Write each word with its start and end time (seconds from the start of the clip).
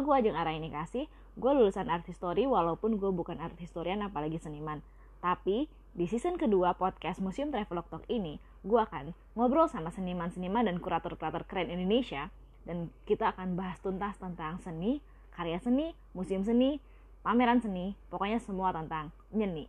Gue 0.00 0.16
Ajeng 0.16 0.32
Ara 0.32 0.56
ini 0.56 0.72
kasih, 0.72 1.04
gue 1.36 1.52
lulusan 1.52 1.92
art 1.92 2.08
history 2.08 2.48
walaupun 2.48 2.96
gue 2.96 3.12
bukan 3.12 3.36
art 3.36 3.52
historian 3.60 4.00
apalagi 4.00 4.40
seniman. 4.40 4.80
Tapi 5.20 5.68
di 5.92 6.08
season 6.08 6.40
kedua 6.40 6.72
podcast 6.72 7.20
Museum 7.20 7.52
Travelog 7.52 7.84
Talk 7.92 8.08
ini, 8.08 8.40
gue 8.64 8.80
akan 8.80 9.12
ngobrol 9.36 9.68
sama 9.68 9.92
seniman-seniman 9.92 10.64
dan 10.64 10.80
kurator-kurator 10.80 11.44
keren 11.44 11.68
Indonesia 11.68 12.32
dan 12.64 12.88
kita 13.04 13.36
akan 13.36 13.60
bahas 13.60 13.76
tuntas 13.84 14.16
tentang 14.16 14.56
seni, 14.64 15.04
karya 15.36 15.60
seni, 15.60 15.92
museum 16.16 16.48
seni, 16.48 16.80
pameran 17.20 17.60
seni, 17.60 17.92
pokoknya 18.08 18.40
semua 18.40 18.72
tentang 18.72 19.12
nyeni. 19.36 19.68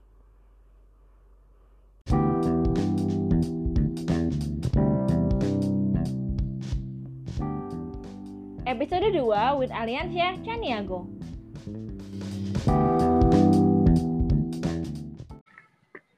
Episode 8.72 9.12
2 9.12 9.60
with 9.60 9.68
Aliansia 9.68 10.40
Caniago. 10.48 11.04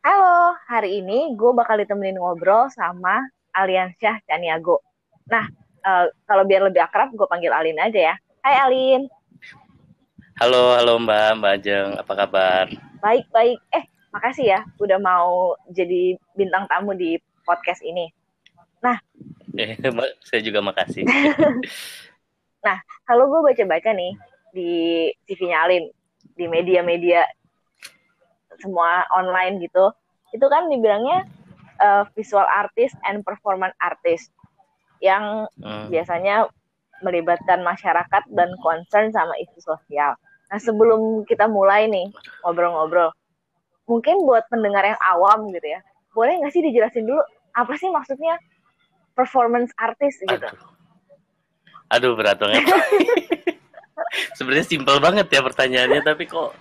Halo, 0.06 0.54
hari 0.70 1.02
ini 1.02 1.34
gue 1.34 1.52
bakal 1.58 1.82
ditemenin 1.82 2.22
ngobrol 2.22 2.70
sama 2.70 3.26
Aliansyah 3.58 4.22
Caniago. 4.30 4.86
Nah, 5.34 5.50
uh, 5.82 6.06
kalau 6.30 6.46
biar 6.46 6.70
lebih 6.70 6.86
akrab, 6.86 7.10
gue 7.18 7.26
panggil 7.26 7.50
Alin 7.50 7.82
aja 7.82 8.14
ya. 8.14 8.16
Hai 8.46 8.70
Alin. 8.70 9.10
Halo, 10.38 10.78
halo 10.78 11.02
Mbak, 11.02 11.42
Mbak 11.42 11.54
Ajeng, 11.58 11.90
apa 11.98 12.14
kabar? 12.14 12.66
Baik, 13.02 13.26
baik. 13.34 13.58
Eh, 13.74 13.82
makasih 14.14 14.46
ya 14.54 14.62
udah 14.78 15.02
mau 15.02 15.58
jadi 15.74 16.22
bintang 16.38 16.70
tamu 16.70 16.94
di 16.94 17.18
podcast 17.50 17.82
ini. 17.82 18.14
Nah, 18.86 19.02
eh, 19.58 19.74
saya 20.30 20.46
juga 20.46 20.62
makasih. 20.62 21.02
nah, 22.64 22.78
kalau 23.06 23.28
gue 23.30 23.54
baca-baca 23.54 23.92
nih 23.92 24.14
di 24.56 24.72
TV-nya 25.28 25.68
Alin, 25.68 25.86
di 26.34 26.46
media-media 26.50 27.28
semua 28.62 29.06
online 29.14 29.62
gitu 29.62 29.92
itu 30.34 30.46
kan 30.50 30.66
dibilangnya 30.72 31.30
uh, 31.82 32.04
visual 32.18 32.46
artist 32.46 32.98
and 33.06 33.22
performance 33.22 33.76
artist 33.82 34.34
yang 35.04 35.46
hmm. 35.62 35.92
biasanya 35.94 36.50
melibatkan 37.04 37.62
masyarakat 37.62 38.24
dan 38.32 38.50
concern 38.64 39.12
sama 39.12 39.36
isu 39.38 39.60
sosial. 39.60 40.16
Nah 40.50 40.60
sebelum 40.62 41.28
kita 41.28 41.46
mulai 41.52 41.86
nih 41.92 42.10
ngobrol-ngobrol, 42.42 43.12
mungkin 43.86 44.24
buat 44.24 44.48
pendengar 44.48 44.88
yang 44.88 45.02
awam 45.04 45.52
gitu 45.52 45.68
ya, 45.68 45.84
boleh 46.16 46.40
nggak 46.40 46.54
sih 46.56 46.64
dijelasin 46.64 47.04
dulu 47.04 47.20
apa 47.54 47.74
sih 47.76 47.92
maksudnya 47.92 48.40
performance 49.14 49.76
artist 49.78 50.24
gitu? 50.24 50.48
Aduh, 50.48 50.73
Aduh 51.94 52.18
berat 52.18 52.42
banget. 52.42 52.66
Sebenarnya 54.38 54.66
simpel 54.66 54.98
banget 54.98 55.30
ya 55.30 55.42
pertanyaannya, 55.46 56.02
tapi 56.02 56.26
kok 56.26 56.58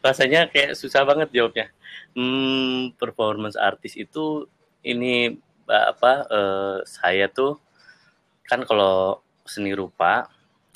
rasanya 0.00 0.48
kayak 0.48 0.72
susah 0.76 1.04
banget 1.04 1.28
jawabnya. 1.32 1.68
Hmm, 2.16 2.92
performance 2.96 3.56
artis 3.56 3.96
itu 3.96 4.48
ini 4.80 5.36
apa? 5.68 6.24
Uh, 6.28 6.76
saya 6.88 7.28
tuh 7.28 7.60
kan 8.48 8.64
kalau 8.64 9.20
seni 9.44 9.72
rupa 9.72 10.28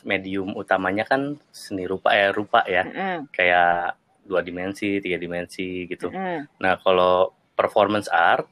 medium 0.06 0.54
utamanya 0.54 1.02
kan 1.02 1.36
seni 1.50 1.84
rupa 1.84 2.14
ya 2.14 2.30
rupa 2.30 2.62
ya, 2.64 2.84
mm 2.86 3.32
kayak 3.34 3.98
dua 4.26 4.40
dimensi, 4.44 5.00
tiga 5.00 5.16
dimensi 5.16 5.88
gitu. 5.88 6.12
Mm 6.12 6.60
Nah 6.62 6.78
kalau 6.80 7.32
performance 7.56 8.08
art 8.12 8.46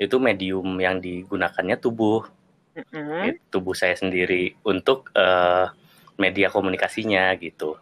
itu 0.00 0.18
medium 0.18 0.66
yang 0.80 0.98
digunakannya 0.98 1.78
tubuh, 1.78 2.26
mm 2.72 3.52
tubuh 3.52 3.76
saya 3.76 3.92
sendiri 3.92 4.56
untuk 4.64 5.12
uh, 5.12 5.68
media 6.16 6.48
komunikasinya 6.48 7.32
gitu. 7.36 7.76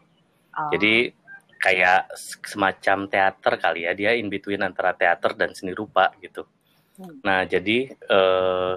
Oh. 0.55 0.71
Jadi 0.75 1.15
kayak 1.61 2.17
semacam 2.49 3.05
teater 3.07 3.55
kali 3.61 3.85
ya 3.85 3.93
dia 3.93 4.17
in 4.17 4.33
between 4.33 4.65
antara 4.65 4.97
teater 4.97 5.37
dan 5.37 5.53
seni 5.53 5.77
rupa 5.77 6.09
gitu. 6.25 6.49
Hmm. 6.97 7.21
Nah 7.21 7.45
jadi 7.45 7.93
eh, 7.93 8.75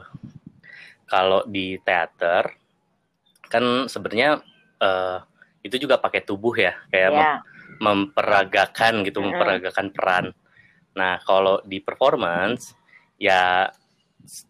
kalau 1.08 1.48
di 1.48 1.80
teater 1.80 2.52
kan 3.48 3.88
sebenarnya 3.88 4.44
eh, 4.84 5.18
itu 5.64 5.88
juga 5.88 5.96
pakai 5.96 6.28
tubuh 6.28 6.52
ya 6.60 6.76
kayak 6.92 7.10
yeah. 7.16 7.40
mem 7.80 8.12
memperagakan 8.12 9.08
gitu 9.08 9.24
hmm. 9.24 9.32
memperagakan 9.32 9.88
peran. 9.96 10.26
Nah 11.00 11.24
kalau 11.24 11.64
di 11.64 11.80
performance 11.80 12.76
ya 13.16 13.72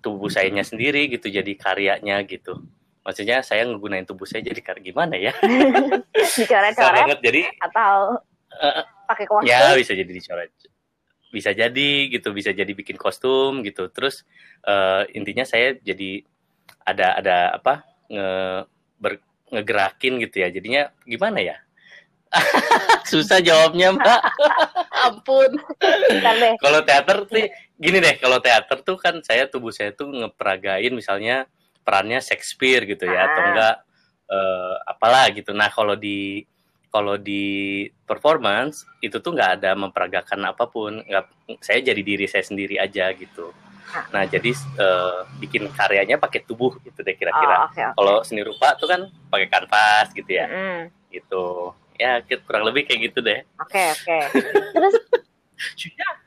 tubuh 0.02 0.30
sayanya 0.30 0.62
sendiri 0.62 1.10
gitu 1.10 1.30
jadi 1.30 1.54
karyanya 1.58 2.22
gitu. 2.30 2.62
Maksudnya 3.04 3.44
saya 3.44 3.68
ngegunain 3.68 4.08
tubuh 4.08 4.24
saya 4.24 4.46
jadi 4.46 4.64
kayak 4.64 4.80
gimana 4.80 5.20
ya? 5.20 5.36
Dicoret-coret 6.40 7.20
jadi 7.20 7.52
atau 7.60 8.22
uh, 8.64 8.84
pakai 9.10 9.26
kostum 9.28 9.50
ya 9.50 9.76
bisa 9.76 9.92
jadi 9.92 10.08
dicoret. 10.08 10.52
Bisa 11.34 11.52
jadi 11.52 11.90
gitu 12.08 12.32
bisa 12.32 12.56
jadi 12.56 12.70
bikin 12.72 12.96
kostum 12.96 13.66
gitu. 13.68 13.92
Terus 13.92 14.24
uh, 14.64 15.04
intinya 15.12 15.44
saya 15.44 15.76
jadi 15.76 16.24
ada 16.88 17.20
ada 17.20 17.38
apa 17.60 17.84
nge 18.08 18.30
ber, 19.02 19.14
ngegerakin 19.52 20.24
gitu 20.24 20.36
ya. 20.40 20.48
Jadinya 20.54 20.88
gimana 21.04 21.44
ya? 21.44 21.58
Susah 23.12 23.44
jawabnya 23.44 23.94
mbak. 23.94 24.22
Ampun. 25.12 25.52
Kalau 26.64 26.80
teater 26.88 27.28
sih 27.30 27.46
gini 27.84 28.00
deh 28.00 28.16
kalau 28.16 28.40
teater 28.40 28.80
tuh 28.80 28.96
kan 28.96 29.20
saya 29.20 29.52
tubuh 29.52 29.76
saya 29.76 29.92
tuh 29.92 30.08
ngeperagain 30.08 30.96
misalnya 30.96 31.44
perannya 31.84 32.24
Shakespeare 32.24 32.88
gitu 32.88 33.04
ya 33.04 33.20
ah. 33.20 33.28
atau 33.28 33.42
enggak 33.44 33.76
uh, 34.32 34.76
apalah 34.88 35.28
gitu. 35.36 35.52
Nah 35.52 35.68
kalau 35.68 36.00
di 36.00 36.48
kalau 36.94 37.18
di 37.18 37.84
performance 38.06 38.86
itu 39.02 39.18
tuh 39.18 39.34
nggak 39.34 39.52
ada 39.60 39.74
memperagakan 39.74 40.54
apa 40.54 40.70
pun, 40.70 41.02
nggak 41.04 41.26
saya 41.60 41.82
jadi 41.82 42.02
diri 42.06 42.26
saya 42.30 42.46
sendiri 42.46 42.80
aja 42.80 43.12
gitu. 43.12 43.52
Ah. 43.92 44.08
Nah 44.16 44.24
jadi 44.30 44.56
uh, 44.80 45.28
bikin 45.44 45.68
karyanya 45.74 46.16
pakai 46.22 46.46
tubuh 46.48 46.80
gitu 46.88 47.04
deh 47.04 47.18
kira-kira. 47.18 47.68
Oh, 47.68 47.70
okay, 47.70 47.84
okay. 47.84 47.94
Kalau 48.00 48.16
seni 48.24 48.42
rupa 48.46 48.80
tuh 48.80 48.88
kan 48.88 49.12
pakai 49.28 49.48
kanvas 49.52 50.08
gitu 50.16 50.32
ya, 50.32 50.46
mm. 50.48 50.82
gitu. 51.12 51.76
Ya 52.00 52.22
kurang 52.26 52.64
lebih 52.66 52.90
kayak 52.90 53.12
gitu 53.12 53.20
deh. 53.22 53.44
Oke 53.60 53.76
okay, 53.76 53.88
oke. 53.92 54.18
Okay. 54.34 54.52
Terus 54.74 54.94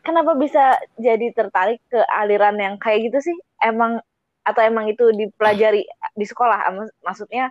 kenapa 0.05 0.33
bisa 0.39 0.79
jadi 0.97 1.33
tertarik 1.33 1.83
ke 1.89 2.01
aliran 2.15 2.57
yang 2.57 2.75
kayak 2.77 3.11
gitu 3.11 3.33
sih? 3.33 3.37
Emang 3.63 4.01
atau 4.47 4.63
emang 4.63 4.87
itu 4.87 5.11
dipelajari 5.11 5.83
di 6.15 6.23
sekolah 6.23 6.71
maksudnya 7.03 7.51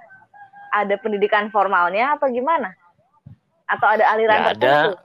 ada 0.71 0.95
pendidikan 0.95 1.51
formalnya 1.51 2.15
apa 2.15 2.31
gimana 2.31 2.71
atau 3.67 3.87
ada 3.91 4.07
aliran 4.15 4.39
ya, 4.39 4.47
tertentu 4.55 4.95
ada. 4.95 5.03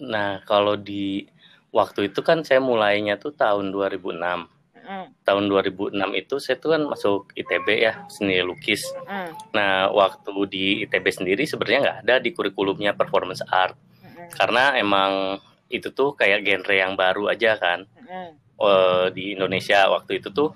nah 0.00 0.30
kalau 0.48 0.80
di 0.80 1.28
waktu 1.68 2.08
itu 2.08 2.24
kan 2.24 2.40
saya 2.48 2.64
mulainya 2.64 3.20
tuh 3.20 3.36
tahun 3.36 3.76
2006 3.76 4.16
mm. 4.16 5.06
tahun 5.28 5.44
2006 5.52 6.00
itu 6.16 6.34
saya 6.40 6.56
tuh 6.56 6.80
kan 6.80 6.82
masuk 6.88 7.28
ITB 7.36 7.68
ya 7.84 8.00
seni 8.08 8.40
lukis 8.40 8.88
mm. 9.04 9.52
nah 9.52 9.92
waktu 9.92 10.32
di 10.48 10.64
ITB 10.88 11.06
sendiri 11.12 11.44
sebenarnya 11.44 11.80
nggak 11.84 11.98
ada 12.08 12.14
di 12.24 12.32
kurikulumnya 12.32 12.96
performance 12.96 13.44
art 13.52 13.76
mm. 13.76 13.93
Karena 14.32 14.78
emang 14.78 15.42
itu 15.68 15.90
tuh 15.92 16.16
kayak 16.16 16.46
genre 16.46 16.74
yang 16.74 16.94
baru 16.96 17.28
aja 17.28 17.58
kan. 17.60 17.84
Mm 18.00 18.44
uh, 18.58 19.06
di 19.10 19.34
Indonesia 19.34 19.86
waktu 19.90 20.22
itu 20.22 20.30
tuh 20.30 20.50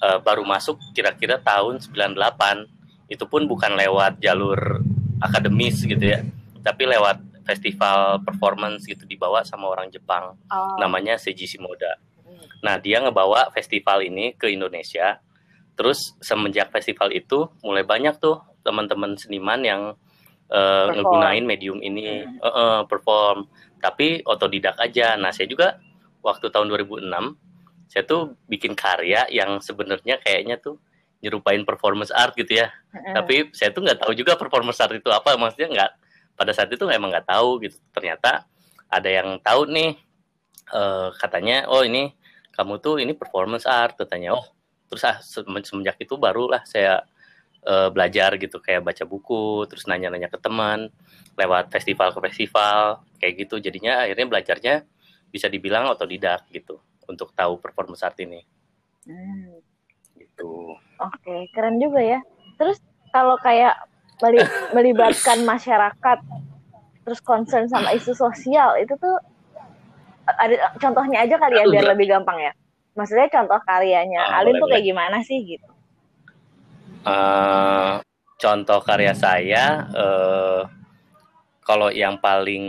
uh, 0.00 0.18
baru 0.22 0.44
masuk 0.44 0.78
kira-kira 0.96 1.40
tahun 1.40 1.82
98 1.82 2.68
itu 3.08 3.24
pun 3.24 3.48
bukan 3.48 3.72
lewat 3.76 4.20
jalur 4.20 4.84
akademis 5.18 5.80
gitu 5.84 6.04
ya 6.04 6.20
tapi 6.60 6.84
lewat 6.84 7.24
festival 7.48 8.20
performance 8.20 8.84
gitu 8.84 9.08
dibawa 9.08 9.40
sama 9.40 9.72
orang 9.72 9.88
Jepang. 9.88 10.36
Oh. 10.52 10.76
namanya 10.76 11.16
Seiji 11.16 11.48
Shimoda. 11.48 11.96
Hmm. 12.20 12.44
nah 12.60 12.76
dia 12.76 13.00
ngebawa 13.00 13.48
festival 13.52 14.04
ini 14.04 14.36
ke 14.36 14.52
Indonesia. 14.52 15.20
Terus 15.78 16.18
semenjak 16.18 16.74
festival 16.74 17.14
itu 17.14 17.48
mulai 17.62 17.86
banyak 17.86 18.18
tuh 18.18 18.42
teman-teman 18.66 19.14
seniman 19.14 19.62
yang 19.62 19.82
uh, 20.52 20.92
ngegunain 20.92 21.44
medium 21.44 21.78
ini 21.80 22.24
hmm. 22.24 22.40
uh, 22.40 22.48
uh, 22.48 22.80
perform 22.84 23.48
tapi 23.78 24.20
otodidak 24.26 24.76
aja 24.82 25.14
nah 25.14 25.30
saya 25.30 25.46
juga 25.46 25.78
waktu 26.22 26.50
tahun 26.50 26.68
2006 26.72 27.08
saya 27.88 28.04
tuh 28.04 28.36
bikin 28.46 28.76
karya 28.76 29.24
yang 29.32 29.64
sebenarnya 29.64 30.20
kayaknya 30.20 30.60
tuh 30.60 30.76
nyerupain 31.18 31.64
performance 31.66 32.14
art 32.14 32.36
gitu 32.38 32.62
ya. 32.62 32.70
Mm. 32.94 33.14
Tapi 33.16 33.36
saya 33.50 33.74
tuh 33.74 33.82
nggak 33.82 34.06
tahu 34.06 34.12
juga 34.14 34.38
performance 34.38 34.78
art 34.78 34.94
itu 34.94 35.10
apa. 35.10 35.34
Maksudnya 35.34 35.68
nggak 35.72 35.90
pada 36.38 36.52
saat 36.54 36.70
itu 36.70 36.84
emang 36.86 37.10
nggak 37.10 37.26
tahu 37.26 37.64
gitu. 37.64 37.80
Ternyata 37.90 38.46
ada 38.86 39.08
yang 39.08 39.40
tahu 39.42 39.66
nih 39.66 39.98
uh, 40.70 41.10
katanya 41.18 41.66
oh 41.66 41.82
ini 41.82 42.14
kamu 42.54 42.78
tuh 42.78 43.02
ini 43.02 43.16
performance 43.16 43.66
art 43.66 43.98
katanya. 43.98 44.38
Oh 44.38 44.46
terus 44.88 45.04
ah 45.04 45.20
semenjak 45.20 46.00
itu 46.00 46.16
barulah 46.16 46.64
saya 46.64 47.04
uh, 47.68 47.88
belajar 47.92 48.40
gitu 48.40 48.58
kayak 48.64 48.82
baca 48.82 49.04
buku 49.04 49.68
terus 49.68 49.84
nanya-nanya 49.84 50.32
ke 50.32 50.40
teman 50.40 50.88
lewat 51.36 51.68
festival 51.68 52.10
ke 52.16 52.20
festival 52.32 53.04
kayak 53.20 53.46
gitu 53.46 53.60
jadinya 53.60 54.08
akhirnya 54.08 54.26
belajarnya 54.26 54.74
bisa 55.28 55.46
dibilang 55.52 55.92
otodidak 55.92 56.48
gitu 56.48 56.80
untuk 57.04 57.36
tahu 57.36 57.60
performance 57.60 58.00
art 58.04 58.16
ini. 58.24 58.40
Hmm. 59.04 59.60
Gitu. 60.16 60.76
Oke, 61.00 61.48
keren 61.52 61.76
juga 61.80 62.00
ya. 62.00 62.20
Terus 62.56 62.80
kalau 63.12 63.36
kayak 63.40 63.76
melibatkan 64.76 65.46
masyarakat 65.46 66.18
terus 67.08 67.24
concern 67.24 67.64
sama 67.72 67.96
isu 67.96 68.12
sosial 68.12 68.76
itu 68.76 68.92
tuh 69.00 69.16
ada 70.28 70.76
contohnya 70.76 71.24
aja 71.24 71.40
kali 71.40 71.56
ya 71.56 71.64
biar 71.64 71.96
lebih 71.96 72.12
gampang 72.12 72.36
ya 72.36 72.52
maksudnya 72.92 73.32
contoh 73.32 73.56
karyanya 73.64 74.28
uh, 74.28 74.38
Alin 74.42 74.60
tuh 74.60 74.68
kayak 74.68 74.84
gimana 74.84 75.24
sih 75.24 75.40
gitu 75.40 75.67
uh, 77.04 78.00
contoh 78.38 78.80
karya 78.82 79.12
saya 79.12 79.86
uh, 79.92 80.62
kalau 81.66 81.92
yang 81.92 82.16
paling 82.22 82.64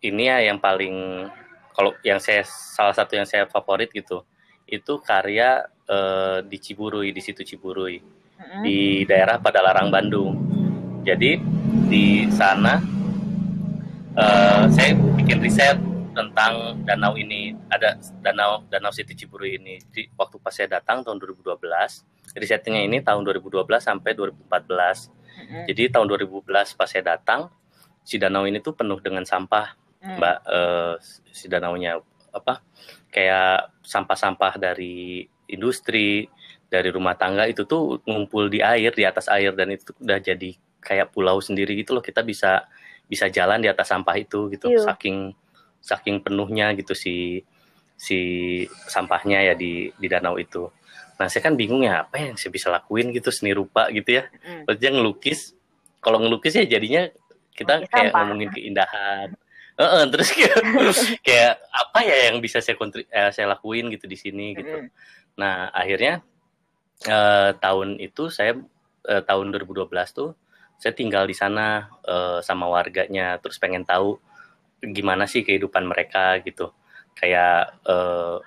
ini 0.00 0.22
ya 0.28 0.38
yang 0.52 0.60
paling 0.60 1.26
kalau 1.74 1.96
yang 2.04 2.20
saya 2.20 2.44
salah 2.46 2.92
satu 2.92 3.16
yang 3.16 3.26
saya 3.26 3.48
favorit 3.48 3.88
gitu 3.90 4.22
itu 4.68 4.92
karya 5.02 5.66
uh, 5.90 6.44
di 6.44 6.56
Ciburui 6.60 7.10
di 7.10 7.20
situ 7.24 7.42
Ciburui 7.42 7.98
mm-hmm. 7.98 8.62
di 8.62 9.02
daerah 9.08 9.40
Padalarang 9.42 9.90
Bandung 9.90 10.36
jadi 11.02 11.40
di 11.90 12.28
sana 12.30 12.78
uh, 14.14 14.64
saya 14.70 14.94
bikin 15.18 15.42
riset 15.42 15.80
tentang 16.12 16.82
danau 16.84 17.14
ini 17.16 17.54
ada 17.70 17.96
danau 18.20 18.66
danau 18.68 18.92
Siti 18.92 19.14
Ciburui 19.14 19.56
ini 19.56 19.78
di 19.90 20.06
waktu 20.18 20.36
pas 20.42 20.52
saya 20.52 20.78
datang 20.78 21.06
tahun 21.06 21.18
2012 21.22 22.19
risetnya 22.36 22.80
ini 22.82 23.02
tahun 23.02 23.26
2012 23.26 23.66
sampai 23.80 24.10
2014 24.14 24.46
mm-hmm. 24.46 25.64
jadi 25.70 25.82
tahun 25.94 26.06
2012 26.10 26.46
pas 26.50 26.88
saya 26.88 27.02
datang 27.16 27.50
si 28.04 28.16
danau 28.16 28.46
ini 28.46 28.62
tuh 28.62 28.74
penuh 28.74 28.98
dengan 29.02 29.26
sampah 29.26 29.74
mm. 30.02 30.16
mbak 30.18 30.36
uh, 30.46 30.94
si 31.30 31.46
danaunya 31.50 31.98
apa 32.30 32.62
kayak 33.10 33.74
sampah-sampah 33.82 34.54
dari 34.62 35.26
industri 35.50 36.30
dari 36.70 36.94
rumah 36.94 37.18
tangga 37.18 37.50
itu 37.50 37.66
tuh 37.66 37.98
ngumpul 38.06 38.46
di 38.46 38.62
air 38.62 38.94
di 38.94 39.02
atas 39.02 39.26
air 39.26 39.50
dan 39.58 39.74
itu 39.74 39.90
udah 39.98 40.22
jadi 40.22 40.54
kayak 40.78 41.10
pulau 41.10 41.42
sendiri 41.42 41.74
gitu 41.74 41.98
loh 41.98 42.04
kita 42.04 42.22
bisa 42.22 42.70
bisa 43.10 43.26
jalan 43.26 43.58
di 43.58 43.66
atas 43.66 43.90
sampah 43.90 44.14
itu 44.14 44.46
gitu 44.54 44.70
Yuh. 44.70 44.86
saking 44.86 45.34
saking 45.82 46.22
penuhnya 46.22 46.70
gitu 46.78 46.94
si 46.94 47.42
si 48.00 48.18
sampahnya 48.88 49.52
ya 49.52 49.54
di 49.58 49.92
di 49.92 50.06
danau 50.08 50.40
itu. 50.40 50.72
Nah 51.20 51.28
saya 51.28 51.44
kan 51.44 51.52
bingung 51.52 51.84
ya 51.84 52.08
apa 52.08 52.16
yang 52.16 52.40
saya 52.40 52.48
bisa 52.48 52.72
lakuin 52.72 53.12
gitu 53.12 53.28
seni 53.28 53.52
rupa 53.52 53.92
gitu 53.92 54.16
ya. 54.16 54.32
Mm. 54.40 54.64
Maksudnya 54.64 54.90
ngelukis, 54.96 55.52
kalau 56.00 56.16
ngelukis 56.24 56.56
ya 56.56 56.64
jadinya 56.64 57.12
kita 57.52 57.84
Lukis 57.84 57.92
kayak 57.92 58.08
sampah. 58.08 58.20
ngomongin 58.24 58.48
keindahan. 58.56 59.28
Uh 59.76 59.84
-uh, 59.84 60.02
terus 60.08 60.32
kayak, 60.32 60.56
kayak 61.28 61.52
apa 61.68 61.98
ya 62.04 62.16
yang 62.32 62.40
bisa 62.40 62.64
saya 62.64 62.80
kontri 62.80 63.04
eh, 63.12 63.28
saya 63.36 63.52
lakuin 63.52 63.92
gitu 63.92 64.08
di 64.08 64.16
sini 64.16 64.56
gitu. 64.56 64.88
Mm. 64.88 64.88
Nah 65.36 65.68
akhirnya 65.76 66.24
uh, 67.04 67.52
tahun 67.60 68.00
itu 68.00 68.32
saya 68.32 68.56
uh, 69.04 69.22
tahun 69.24 69.52
2012 69.52 69.92
tuh 70.16 70.32
saya 70.80 70.96
tinggal 70.96 71.28
di 71.28 71.36
sana 71.36 71.92
uh, 72.08 72.40
sama 72.40 72.64
warganya 72.64 73.36
terus 73.36 73.60
pengen 73.60 73.84
tahu 73.84 74.16
gimana 74.80 75.28
sih 75.28 75.44
kehidupan 75.44 75.84
mereka 75.84 76.40
gitu 76.40 76.72
kayak 77.12 77.76
uh, 77.84 78.40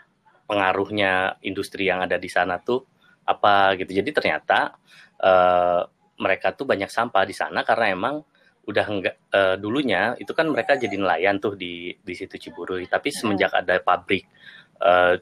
pengaruhnya 0.54 1.42
industri 1.42 1.90
yang 1.90 2.06
ada 2.06 2.22
di 2.22 2.30
sana 2.30 2.62
tuh 2.62 2.86
apa 3.26 3.74
gitu. 3.82 3.90
Jadi 3.90 4.14
ternyata 4.14 4.78
uh, 5.18 5.82
mereka 6.22 6.54
tuh 6.54 6.70
banyak 6.70 6.94
sampah 6.94 7.26
di 7.26 7.34
sana 7.34 7.66
karena 7.66 7.90
emang 7.90 8.16
udah 8.64 8.86
enggak 8.86 9.16
uh, 9.34 9.56
dulunya 9.58 10.14
itu 10.22 10.32
kan 10.32 10.48
mereka 10.48 10.78
jadi 10.78 10.94
nelayan 10.94 11.42
tuh 11.42 11.58
di 11.58 11.98
di 11.98 12.14
situ 12.14 12.38
Ciburui. 12.38 12.86
Tapi 12.86 13.10
hmm. 13.10 13.18
semenjak 13.18 13.52
ada 13.58 13.82
pabrik 13.82 14.30
uh, 14.78 15.18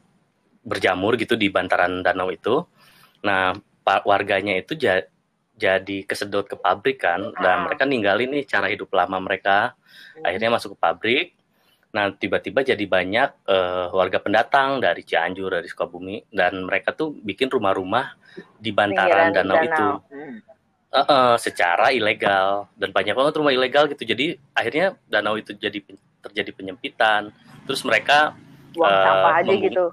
berjamur 0.68 1.16
gitu 1.16 1.40
di 1.40 1.48
bantaran 1.48 2.04
danau 2.04 2.28
itu 2.28 2.68
nah 3.22 3.54
warganya 4.06 4.58
itu 4.58 4.78
ja, 4.78 5.02
jadi 5.56 6.04
kesedot 6.04 6.52
ke 6.52 6.60
pabrik 6.60 7.00
kan. 7.00 7.32
Dan 7.40 7.72
mereka 7.72 7.88
ninggalin 7.88 8.36
nih 8.36 8.44
cara 8.44 8.68
hidup 8.68 8.92
lama 8.92 9.16
mereka. 9.24 9.80
Hmm. 10.12 10.28
akhirnya 10.28 10.50
masuk 10.52 10.76
ke 10.76 10.78
pabrik 10.80 11.28
nah 11.92 12.08
tiba-tiba 12.12 12.64
jadi 12.64 12.86
banyak 12.88 13.30
uh, 13.52 13.92
warga 13.92 14.24
pendatang 14.24 14.80
dari 14.80 15.04
Cianjur 15.04 15.52
dari 15.52 15.68
Sukabumi 15.68 16.24
dan 16.32 16.64
mereka 16.64 16.96
tuh 16.96 17.12
bikin 17.12 17.52
rumah-rumah 17.52 18.16
di 18.60 18.72
bantaran 18.72 19.36
danau, 19.36 19.60
danau 19.60 19.68
itu 19.68 19.88
hmm. 20.16 20.38
uh, 20.96 21.00
uh, 21.04 21.34
secara 21.36 21.92
ilegal 21.92 22.72
dan 22.80 22.96
banyak 22.96 23.12
banget 23.12 23.34
rumah 23.36 23.52
ilegal 23.52 23.92
gitu 23.92 24.08
jadi 24.08 24.40
akhirnya 24.56 24.96
danau 25.12 25.36
itu 25.36 25.52
jadi 25.52 25.84
terjadi 26.24 26.52
penyempitan 26.56 27.36
terus 27.68 27.84
mereka 27.84 28.40
buang 28.72 28.92
uh, 28.92 29.04
sampah 29.04 29.34
aja 29.44 29.54
gitu 29.60 29.86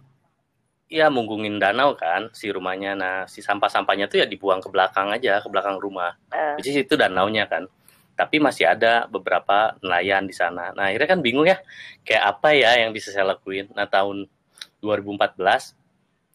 Iya 0.89 1.13
munggungin 1.13 1.61
danau 1.61 1.93
kan 2.01 2.33
si 2.33 2.49
rumahnya. 2.49 2.97
Nah 2.97 3.29
si 3.29 3.45
sampah-sampahnya 3.45 4.09
tuh 4.09 4.25
ya 4.25 4.27
dibuang 4.27 4.65
ke 4.65 4.73
belakang 4.73 5.13
aja 5.13 5.37
ke 5.45 5.49
belakang 5.53 5.77
rumah. 5.77 6.17
Uh. 6.33 6.57
Jadi 6.57 6.89
itu 6.89 6.97
danaunya 6.97 7.45
kan 7.45 7.69
tapi 8.19 8.43
masih 8.43 8.67
ada 8.67 9.07
beberapa 9.07 9.79
nelayan 9.79 10.27
di 10.27 10.35
sana. 10.35 10.75
Nah, 10.75 10.91
akhirnya 10.91 11.15
kan 11.15 11.21
bingung 11.23 11.47
ya, 11.47 11.63
kayak 12.03 12.25
apa 12.35 12.51
ya 12.51 12.75
yang 12.83 12.91
bisa 12.91 13.15
saya 13.15 13.31
lakuin. 13.31 13.71
Nah, 13.79 13.87
tahun 13.87 14.27
2014 14.83 15.39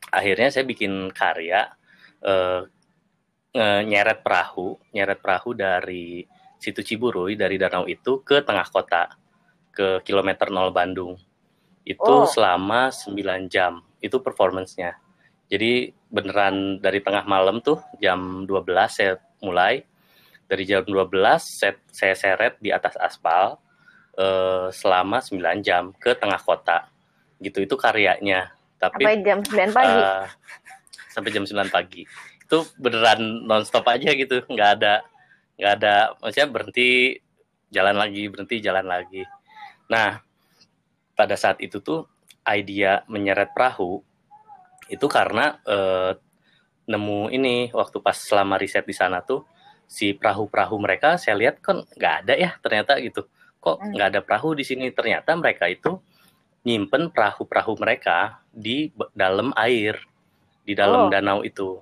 akhirnya 0.07 0.47
saya 0.47 0.63
bikin 0.63 1.12
karya 1.12 1.68
eh, 2.24 2.63
nyeret 3.83 4.24
perahu, 4.24 4.80
nyeret 4.95 5.19
perahu 5.19 5.53
dari 5.53 6.24
situ 6.57 6.80
Ciburui 6.81 7.35
dari 7.35 7.59
danau 7.59 7.83
itu 7.83 8.24
ke 8.24 8.39
tengah 8.41 8.65
kota, 8.71 9.12
ke 9.75 10.00
kilometer 10.07 10.47
0 10.47 10.71
Bandung. 10.71 11.19
Itu 11.83 12.24
oh. 12.24 12.25
selama 12.25 12.95
9 12.95 13.51
jam. 13.51 13.83
Itu 14.00 14.24
performance-nya. 14.24 14.95
Jadi 15.51 15.91
beneran 16.07 16.79
dari 16.79 17.03
tengah 17.03 17.27
malam 17.27 17.59
tuh 17.59 17.83
jam 18.00 18.47
12 18.47 18.71
saya 18.88 19.19
mulai 19.44 19.83
dari 20.47 20.63
jam 20.67 20.83
12 20.83 21.09
set, 21.41 21.81
saya 21.89 22.13
seret 22.13 22.59
di 22.59 22.69
atas 22.69 22.93
aspal 22.99 23.57
uh, 24.19 24.67
selama 24.69 25.23
9 25.23 25.39
jam 25.65 25.95
ke 25.97 26.13
tengah 26.17 26.39
kota. 26.41 26.89
Gitu 27.39 27.63
itu 27.63 27.75
karyanya. 27.75 28.53
Tapi 28.77 29.03
sampai 29.03 29.15
jam 29.23 29.39
9 29.41 29.71
pagi. 29.75 29.99
Uh, 29.99 30.25
sampai 31.13 31.29
jam 31.31 31.43
9 31.45 31.73
pagi. 31.73 32.03
Itu 32.43 32.57
beneran 32.77 33.47
nonstop 33.47 33.87
aja 33.89 34.11
gitu, 34.13 34.43
nggak 34.47 34.71
ada 34.81 35.03
nggak 35.53 35.73
ada 35.79 36.17
maksudnya 36.17 36.49
berhenti 36.49 36.89
jalan 37.69 37.95
lagi, 37.97 38.23
berhenti 38.29 38.55
jalan 38.61 38.85
lagi. 38.85 39.23
Nah, 39.89 40.21
pada 41.13 41.37
saat 41.37 41.61
itu 41.61 41.81
tuh 41.81 42.09
idea 42.43 43.05
menyeret 43.07 43.53
perahu 43.55 44.03
itu 44.91 45.05
karena 45.07 45.57
uh, 45.63 46.12
nemu 46.83 47.31
ini 47.31 47.71
waktu 47.71 48.03
pas 48.03 48.19
selama 48.19 48.59
riset 48.59 48.83
di 48.83 48.91
sana 48.91 49.23
tuh 49.23 49.47
si 49.87 50.17
perahu-perahu 50.17 50.75
mereka 50.81 51.15
saya 51.21 51.37
lihat 51.37 51.61
kan 51.61 51.85
nggak 51.85 52.13
ada 52.25 52.33
ya 52.33 52.51
ternyata 52.59 52.97
gitu. 52.99 53.27
Kok 53.63 53.77
hmm. 53.79 53.91
nggak 53.95 54.07
ada 54.13 54.19
perahu 54.25 54.57
di 54.57 54.65
sini? 54.65 54.89
Ternyata 54.91 55.35
mereka 55.37 55.69
itu 55.69 56.01
nyimpen 56.63 57.11
perahu-perahu 57.11 57.75
mereka 57.79 58.39
di 58.49 58.91
dalam 59.11 59.51
air 59.59 59.99
di 60.63 60.73
dalam 60.73 61.07
oh. 61.07 61.09
danau 61.11 61.39
itu. 61.43 61.79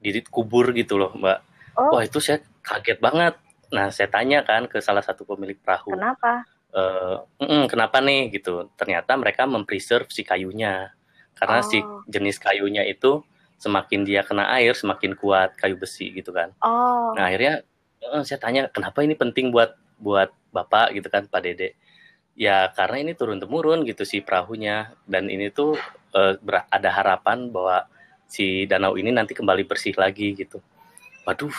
Di 0.00 0.24
kubur 0.28 0.72
gitu 0.72 0.96
loh 0.96 1.12
mbak. 1.16 1.40
Oh. 1.78 1.96
wah 1.96 2.02
itu 2.02 2.18
saya 2.18 2.42
kaget 2.60 2.98
banget. 2.98 3.34
Nah 3.72 3.88
saya 3.94 4.10
tanya 4.10 4.42
kan 4.42 4.66
ke 4.66 4.82
salah 4.82 5.04
satu 5.04 5.24
pemilik 5.24 5.56
perahu. 5.56 5.96
Kenapa? 5.96 6.44
Uh, 6.70 7.24
mm, 7.40 7.64
kenapa 7.66 7.98
nih? 8.02 8.30
Gitu. 8.30 8.68
Ternyata 8.76 9.16
mereka 9.16 9.46
mempreserve 9.46 10.10
si 10.12 10.22
kayunya. 10.26 10.92
Karena 11.36 11.64
oh. 11.64 11.66
si 11.66 11.80
jenis 12.10 12.36
kayunya 12.36 12.84
itu 12.84 13.24
semakin 13.60 14.08
dia 14.08 14.24
kena 14.24 14.48
air 14.56 14.72
semakin 14.72 15.12
kuat 15.12 15.52
kayu 15.60 15.76
besi 15.76 16.08
gitu 16.16 16.32
kan. 16.32 16.56
Oh. 16.64 17.12
Nah 17.12 17.28
akhirnya 17.28 17.60
uh, 18.08 18.24
saya 18.24 18.40
tanya 18.40 18.72
kenapa 18.72 19.04
ini 19.04 19.12
penting 19.12 19.52
buat 19.52 19.76
buat 20.00 20.32
bapak 20.50 20.96
gitu 20.96 21.12
kan 21.12 21.28
Pak 21.28 21.40
Dede. 21.44 21.76
Ya 22.32 22.72
karena 22.72 23.04
ini 23.04 23.12
turun 23.12 23.36
temurun 23.36 23.84
gitu 23.84 24.08
si 24.08 24.24
perahunya 24.24 24.96
dan 25.04 25.28
ini 25.28 25.52
tuh 25.52 25.76
uh, 26.16 26.34
ada 26.72 26.88
harapan 26.88 27.52
bahwa 27.52 27.84
si 28.24 28.64
danau 28.64 28.96
ini 28.96 29.12
nanti 29.12 29.36
kembali 29.36 29.68
bersih 29.68 29.92
lagi 30.00 30.32
gitu. 30.32 30.64
Waduh, 31.28 31.52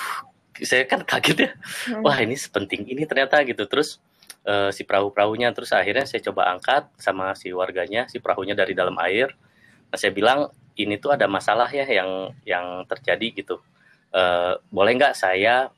saya 0.58 0.90
kan 0.90 1.06
kaget 1.06 1.38
ya. 1.38 1.50
Hmm. 1.86 2.02
Wah 2.02 2.18
ini 2.18 2.34
sepenting 2.34 2.90
ini 2.90 3.06
ternyata 3.06 3.46
gitu. 3.46 3.70
Terus 3.70 4.02
uh, 4.50 4.74
si 4.74 4.82
perahu-perahunya 4.82 5.54
terus 5.54 5.70
akhirnya 5.70 6.10
saya 6.10 6.26
coba 6.26 6.50
angkat 6.50 6.90
sama 6.98 7.38
si 7.38 7.54
warganya 7.54 8.10
si 8.10 8.18
perahunya 8.18 8.58
dari 8.58 8.74
dalam 8.74 8.98
air. 8.98 9.38
Nah 9.94 9.98
saya 10.02 10.10
bilang 10.10 10.50
ini 10.86 10.98
tuh 10.98 11.16
ada 11.16 11.26
masalah 11.30 11.68
ya 11.70 11.86
yang 11.86 12.34
yang 12.46 12.86
terjadi 12.88 13.44
gitu. 13.44 13.56
Uh, 14.12 14.60
boleh 14.68 14.98
nggak 15.00 15.16
saya 15.16 15.72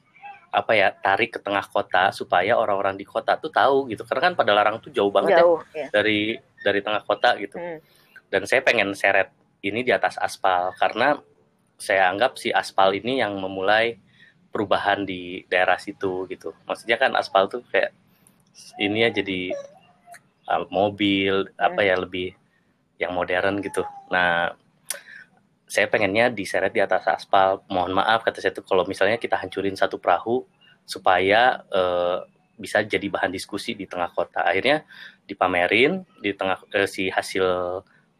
apa 0.54 0.78
ya 0.78 0.94
tarik 0.94 1.34
ke 1.34 1.40
tengah 1.42 1.66
kota 1.66 2.14
supaya 2.14 2.54
orang-orang 2.54 2.94
di 2.94 3.02
kota 3.10 3.34
tuh 3.42 3.50
tahu 3.50 3.90
gitu 3.90 4.06
karena 4.06 4.30
kan 4.30 4.34
pada 4.38 4.54
larang 4.54 4.78
tuh 4.78 4.94
jauh 4.94 5.10
banget 5.10 5.34
ya 5.34 5.42
jauh, 5.42 5.60
ya, 5.74 5.78
ya 5.82 5.88
dari 5.90 6.38
dari 6.62 6.80
tengah 6.86 7.02
kota 7.10 7.34
gitu 7.42 7.58
hmm. 7.58 7.82
dan 8.30 8.46
saya 8.46 8.62
pengen 8.62 8.94
seret 8.94 9.34
ini 9.66 9.82
di 9.82 9.90
atas 9.90 10.22
aspal 10.22 10.70
karena 10.78 11.18
saya 11.82 12.06
anggap 12.14 12.38
si 12.38 12.54
aspal 12.54 12.94
ini 12.94 13.18
yang 13.18 13.34
memulai 13.42 13.98
perubahan 14.54 15.10
di 15.10 15.42
daerah 15.50 15.82
situ 15.82 16.30
gitu 16.30 16.54
maksudnya 16.70 17.02
kan 17.02 17.18
aspal 17.18 17.50
tuh 17.50 17.66
kayak 17.74 17.90
ini 18.78 19.10
ya 19.10 19.10
jadi 19.10 19.58
uh, 20.54 20.70
mobil 20.70 21.50
hmm. 21.50 21.58
apa 21.58 21.82
ya 21.82 21.98
lebih 21.98 22.38
yang 23.02 23.18
modern 23.18 23.58
gitu 23.66 23.82
nah 24.14 24.54
saya 25.74 25.90
pengennya 25.90 26.30
diseret 26.30 26.70
di 26.70 26.86
atas 26.86 27.10
aspal. 27.10 27.66
Mohon 27.66 28.06
maaf 28.06 28.22
kata 28.22 28.46
saya 28.46 28.54
itu 28.54 28.62
kalau 28.62 28.86
misalnya 28.86 29.18
kita 29.18 29.42
hancurin 29.42 29.74
satu 29.74 29.98
perahu 29.98 30.46
supaya 30.86 31.66
uh, 31.74 32.22
bisa 32.62 32.86
jadi 32.86 33.10
bahan 33.10 33.34
diskusi 33.34 33.74
di 33.74 33.90
tengah 33.90 34.14
kota. 34.14 34.46
Akhirnya 34.46 34.86
dipamerin 35.26 36.06
di 36.22 36.38
tengah 36.38 36.62
uh, 36.62 36.86
si 36.86 37.10
hasil 37.10 37.42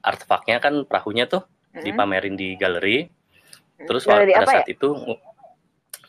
artefaknya 0.02 0.58
kan 0.58 0.82
perahunya 0.90 1.30
tuh 1.30 1.46
hmm. 1.78 1.86
dipamerin 1.86 2.34
di 2.34 2.58
galeri. 2.58 3.06
Hmm. 3.06 3.86
Terus 3.86 4.10
galeri 4.10 4.34
pada 4.34 4.50
saat 4.50 4.66
ya? 4.66 4.74
itu 4.74 4.90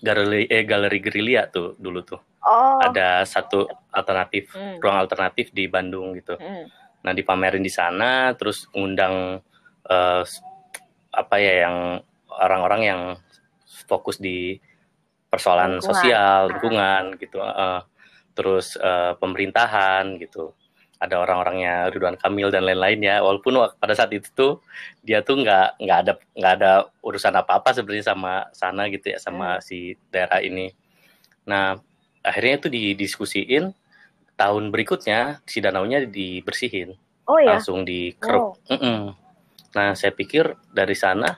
galeri 0.00 0.48
eh 0.48 0.64
galeri 0.64 0.98
gerilya 1.04 1.52
tuh 1.52 1.76
dulu 1.76 2.00
tuh. 2.08 2.24
Oh. 2.40 2.80
Ada 2.80 3.28
satu 3.28 3.68
alternatif 3.92 4.48
hmm. 4.56 4.80
ruang 4.80 4.96
alternatif 4.96 5.52
di 5.52 5.68
Bandung 5.68 6.16
gitu. 6.16 6.40
Hmm. 6.40 6.72
Nah 7.04 7.12
dipamerin 7.12 7.60
di 7.60 7.68
sana, 7.68 8.32
terus 8.32 8.64
ngundang 8.72 9.44
uh, 9.92 10.24
apa 11.14 11.38
ya 11.38 11.68
yang 11.68 11.76
orang-orang 12.28 12.82
yang 12.82 13.00
fokus 13.86 14.18
di 14.18 14.58
persoalan 15.30 15.78
lingkungan. 15.78 15.88
sosial 15.88 16.40
lingkungan 16.50 17.02
gitu 17.18 17.38
uh, 17.42 17.82
terus 18.34 18.74
uh, 18.78 19.14
pemerintahan 19.18 20.18
gitu 20.18 20.54
ada 21.02 21.20
orang-orangnya 21.20 21.90
Ridwan 21.90 22.16
Kamil 22.16 22.48
dan 22.48 22.64
lain-lain 22.64 23.02
ya 23.02 23.20
walaupun 23.20 23.60
pada 23.76 23.92
saat 23.92 24.14
itu 24.14 24.30
tuh 24.32 24.52
dia 25.04 25.20
tuh 25.20 25.42
nggak 25.42 25.82
nggak 25.82 25.98
ada 26.06 26.12
nggak 26.32 26.52
ada 26.60 26.72
urusan 27.04 27.34
apa-apa 27.34 27.76
sebenarnya 27.76 28.14
sama 28.14 28.48
sana 28.54 28.88
gitu 28.88 29.12
ya 29.12 29.18
sama 29.20 29.58
hmm. 29.58 29.62
si 29.62 29.98
daerah 30.08 30.40
ini 30.40 30.72
nah 31.44 31.76
akhirnya 32.24 32.64
itu 32.64 32.68
didiskusiin 32.72 33.74
tahun 34.34 34.64
berikutnya 34.72 35.44
si 35.44 35.60
danaunya 35.60 36.08
dibersihin 36.08 36.96
oh, 37.28 37.38
ya? 37.38 37.58
langsung 37.58 37.84
dikeruk 37.84 38.56
oh. 38.56 38.72
mm 38.72 38.78
-mm. 38.80 39.00
Nah, 39.74 39.92
saya 39.98 40.14
pikir 40.14 40.54
dari 40.70 40.94
sana 40.94 41.34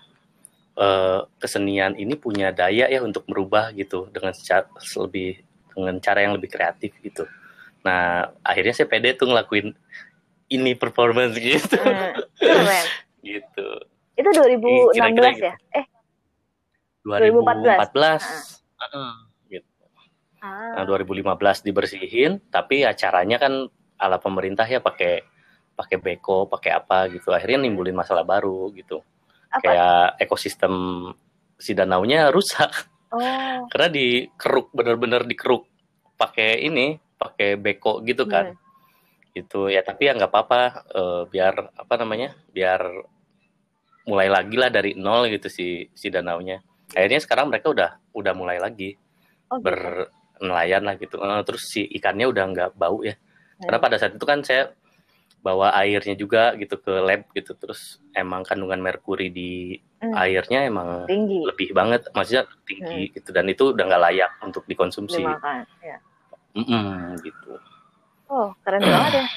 uh, 0.76 1.24
kesenian 1.40 1.96
ini 1.96 2.14
punya 2.14 2.52
daya 2.52 2.86
ya 2.86 3.00
untuk 3.00 3.24
merubah 3.26 3.72
gitu 3.72 4.12
dengan 4.12 4.36
cara 4.36 4.68
lebih 4.76 5.40
dengan 5.72 5.96
cara 6.00 6.18
yang 6.24 6.36
lebih 6.36 6.52
kreatif 6.52 6.92
gitu. 7.00 7.24
Nah, 7.84 8.32
akhirnya 8.44 8.72
saya 8.76 8.88
pede 8.88 9.16
tuh 9.16 9.28
ngelakuin 9.32 9.72
ini 10.52 10.72
performance 10.76 11.36
gitu. 11.36 11.80
Hmm, 11.80 12.12
gitu. 13.26 13.68
Itu 14.16 14.28
2016 14.32 14.96
Kira 14.96 15.08
-kira 15.12 15.30
gitu. 15.36 15.46
ya? 15.48 15.54
Eh. 15.76 15.86
2014. 17.04 17.92
2014. 17.92 18.66
Uh, 18.76 19.14
gitu. 19.48 19.84
Ah. 20.42 20.82
Nah, 20.82 20.84
2015 20.84 21.66
dibersihin, 21.66 22.40
tapi 22.48 22.82
acaranya 22.82 23.36
kan 23.38 23.68
ala 23.96 24.20
pemerintah 24.20 24.68
ya 24.68 24.80
pakai 24.80 25.24
pakai 25.76 26.00
beko, 26.00 26.48
pakai 26.48 26.72
apa 26.72 27.12
gitu. 27.12 27.30
Akhirnya 27.36 27.68
nimbulin 27.68 27.94
masalah 27.94 28.24
baru 28.24 28.72
gitu. 28.72 29.04
Apa? 29.52 29.60
Kayak 29.60 30.00
ekosistem 30.24 30.74
si 31.60 31.76
danaunya 31.76 32.32
rusak. 32.32 32.72
Oh. 33.12 33.20
Karena 33.70 33.92
dikeruk 33.92 34.72
bener-bener 34.72 35.22
dikeruk 35.28 35.68
pakai 36.16 36.64
ini, 36.64 36.96
pakai 37.20 37.60
beko 37.60 38.00
gitu 38.02 38.24
kan. 38.24 38.56
Hmm. 38.56 38.64
Gitu 39.36 39.68
ya, 39.68 39.84
tapi 39.84 40.08
ya 40.08 40.16
nggak 40.16 40.32
apa-apa 40.32 40.60
uh, 40.96 41.22
biar 41.28 41.76
apa 41.76 41.94
namanya? 42.00 42.32
Biar 42.48 42.80
mulai 44.08 44.32
lagi 44.32 44.56
lah 44.56 44.72
dari 44.72 44.96
nol 44.96 45.28
gitu 45.28 45.52
si 45.52 45.84
si 45.92 46.08
danaunya. 46.08 46.64
Akhirnya 46.96 47.20
sekarang 47.20 47.52
mereka 47.52 47.68
udah 47.68 47.90
udah 48.16 48.32
mulai 48.32 48.56
lagi 48.56 48.96
oh, 49.52 49.60
gitu. 49.60 49.66
bernelayan 49.68 50.88
lah 50.88 50.96
gitu. 50.96 51.20
Uh, 51.20 51.44
terus 51.44 51.68
si 51.68 51.84
ikannya 51.84 52.24
udah 52.32 52.44
nggak 52.48 52.70
bau 52.80 53.04
ya. 53.04 53.12
Karena 53.60 53.78
pada 53.80 53.96
saat 53.96 54.16
itu 54.16 54.24
kan 54.24 54.40
saya 54.44 54.72
bawa 55.46 55.70
airnya 55.78 56.18
juga 56.18 56.58
gitu 56.58 56.82
ke 56.82 56.90
lab 56.90 57.22
gitu. 57.30 57.54
Terus 57.54 58.02
emang 58.18 58.42
kandungan 58.42 58.82
merkuri 58.82 59.30
di 59.30 59.78
hmm. 60.02 60.10
airnya 60.18 60.66
emang 60.66 61.06
tinggi. 61.06 61.46
lebih 61.46 61.70
banget 61.70 62.10
maksudnya 62.10 62.50
tinggi 62.66 63.06
hmm. 63.06 63.12
gitu. 63.14 63.30
Dan 63.30 63.46
itu 63.46 63.70
udah 63.70 63.84
nggak 63.86 64.02
layak 64.10 64.30
untuk 64.42 64.66
dikonsumsi. 64.66 65.22
Dimakan, 65.22 65.62
ya. 65.78 65.98
mm 66.58 66.66
-mm, 66.66 67.22
gitu. 67.22 67.52
Oh 68.26 68.50
keren 68.66 68.82
banget 68.82 69.22
ya. 69.22 69.26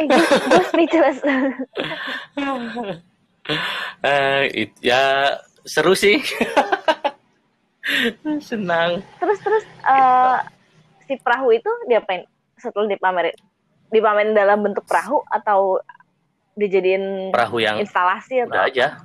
Eh 0.00 0.08
gue 0.08 0.64
speechless 0.72 1.20
uh, 4.00 4.42
it, 4.50 4.72
ya 4.82 5.36
seru 5.66 5.94
sih. 5.94 6.22
Senang. 8.48 9.04
Terus 9.22 9.38
terus 9.44 9.64
uh, 9.86 10.42
si 11.06 11.14
perahu 11.22 11.54
itu 11.54 11.70
diapain? 11.86 12.26
Setelah 12.58 12.88
dipamerin 12.90 13.36
dipamerin 13.90 14.34
dalam 14.34 14.62
bentuk 14.62 14.84
perahu 14.86 15.22
atau 15.30 15.80
dijadiin 16.56 17.30
perahu 17.30 17.60
yang 17.60 17.76
instalasi 17.78 18.42
atau 18.42 18.64
aja. 18.64 19.04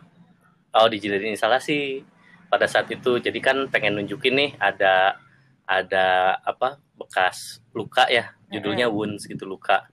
Oh 0.71 0.87
dijadiin 0.87 1.35
instalasi. 1.35 2.07
Pada 2.51 2.67
saat 2.67 2.91
itu 2.91 3.19
jadi 3.19 3.39
kan 3.39 3.71
pengen 3.71 3.95
nunjukin 3.95 4.35
nih 4.35 4.51
ada 4.59 5.15
ada 5.63 6.35
apa 6.43 6.79
bekas 6.99 7.63
luka 7.71 8.07
ya. 8.11 8.35
Judulnya 8.51 8.91
mm 8.91 8.93
-hmm. 8.95 9.07
wounds 9.07 9.23
gitu 9.27 9.47
luka 9.47 9.87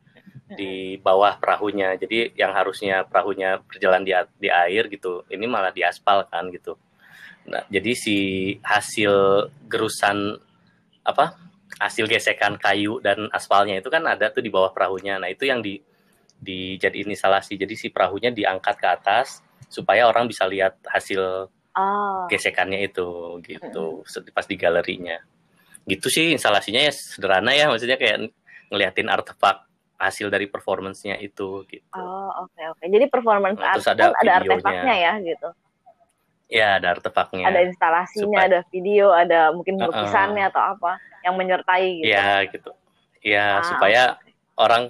di 0.54 0.97
bawah 0.99 1.38
perahunya. 1.38 1.95
Jadi 1.99 2.35
yang 2.35 2.54
harusnya 2.54 3.07
perahunya 3.07 3.62
berjalan 3.62 4.02
di 4.02 4.12
di 4.38 4.49
air 4.50 4.90
gitu 4.90 5.26
ini 5.30 5.47
malah 5.47 5.71
di 5.71 5.87
aspal 5.87 6.26
kan 6.26 6.50
gitu. 6.50 6.75
Nah 7.47 7.62
jadi 7.71 7.92
si 7.95 8.16
hasil 8.62 9.47
gerusan 9.71 10.38
apa 11.07 11.47
hasil 11.78 12.11
gesekan 12.11 12.58
kayu 12.58 12.99
dan 12.99 13.30
aspalnya 13.30 13.78
itu 13.78 13.87
kan 13.88 14.02
ada 14.06 14.35
tuh 14.35 14.42
di 14.42 14.50
bawah 14.50 14.75
perahunya. 14.75 15.23
Nah, 15.23 15.30
itu 15.30 15.47
yang 15.47 15.62
di 15.62 15.78
dijadiin 16.38 17.11
instalasi. 17.11 17.58
Jadi 17.58 17.75
si 17.75 17.87
perahunya 17.90 18.30
diangkat 18.30 18.78
ke 18.78 18.88
atas 18.88 19.42
supaya 19.66 20.06
orang 20.06 20.30
bisa 20.30 20.47
lihat 20.47 20.78
hasil 20.87 21.50
oh. 21.50 22.25
gesekannya 22.30 22.87
itu 22.87 23.38
gitu 23.42 24.02
hmm. 24.06 24.35
pas 24.35 24.47
di 24.47 24.56
galerinya. 24.58 25.18
Gitu 25.88 26.06
sih 26.11 26.35
instalasinya 26.35 26.82
ya 26.82 26.92
sederhana 26.94 27.54
ya, 27.54 27.66
maksudnya 27.70 27.99
kayak 27.99 28.30
ngeliatin 28.70 29.08
artefak 29.08 29.66
hasil 29.99 30.30
dari 30.30 30.47
performancenya 30.47 31.18
itu 31.18 31.66
gitu. 31.66 31.87
Oh, 31.90 32.30
oke 32.47 32.54
okay, 32.54 32.64
oke. 32.70 32.78
Okay. 32.78 32.87
Jadi 32.87 33.04
performance 33.11 33.58
nah, 33.58 33.75
art 33.75 33.87
ada, 33.87 34.14
ada 34.14 34.32
artefaknya 34.38 34.94
ya 34.94 35.12
gitu. 35.23 35.49
Ya, 36.49 36.80
ada 36.80 36.97
artefaknya. 36.97 37.44
Ada 37.44 37.61
instalasinya, 37.68 38.40
supaya... 38.40 38.47
ada 38.49 38.61
video, 38.73 39.12
ada 39.12 39.52
mungkin 39.52 39.76
lukisannya 39.76 40.49
uh 40.49 40.49
-uh. 40.49 40.52
atau 40.54 40.62
apa 40.64 40.92
yang 41.28 41.37
menyertai 41.37 42.00
gitu. 42.00 42.08
Iya 42.08 42.32
gitu. 42.49 42.70
Iya 43.20 43.47
ah, 43.61 43.66
supaya 43.68 44.02
orang 44.56 44.88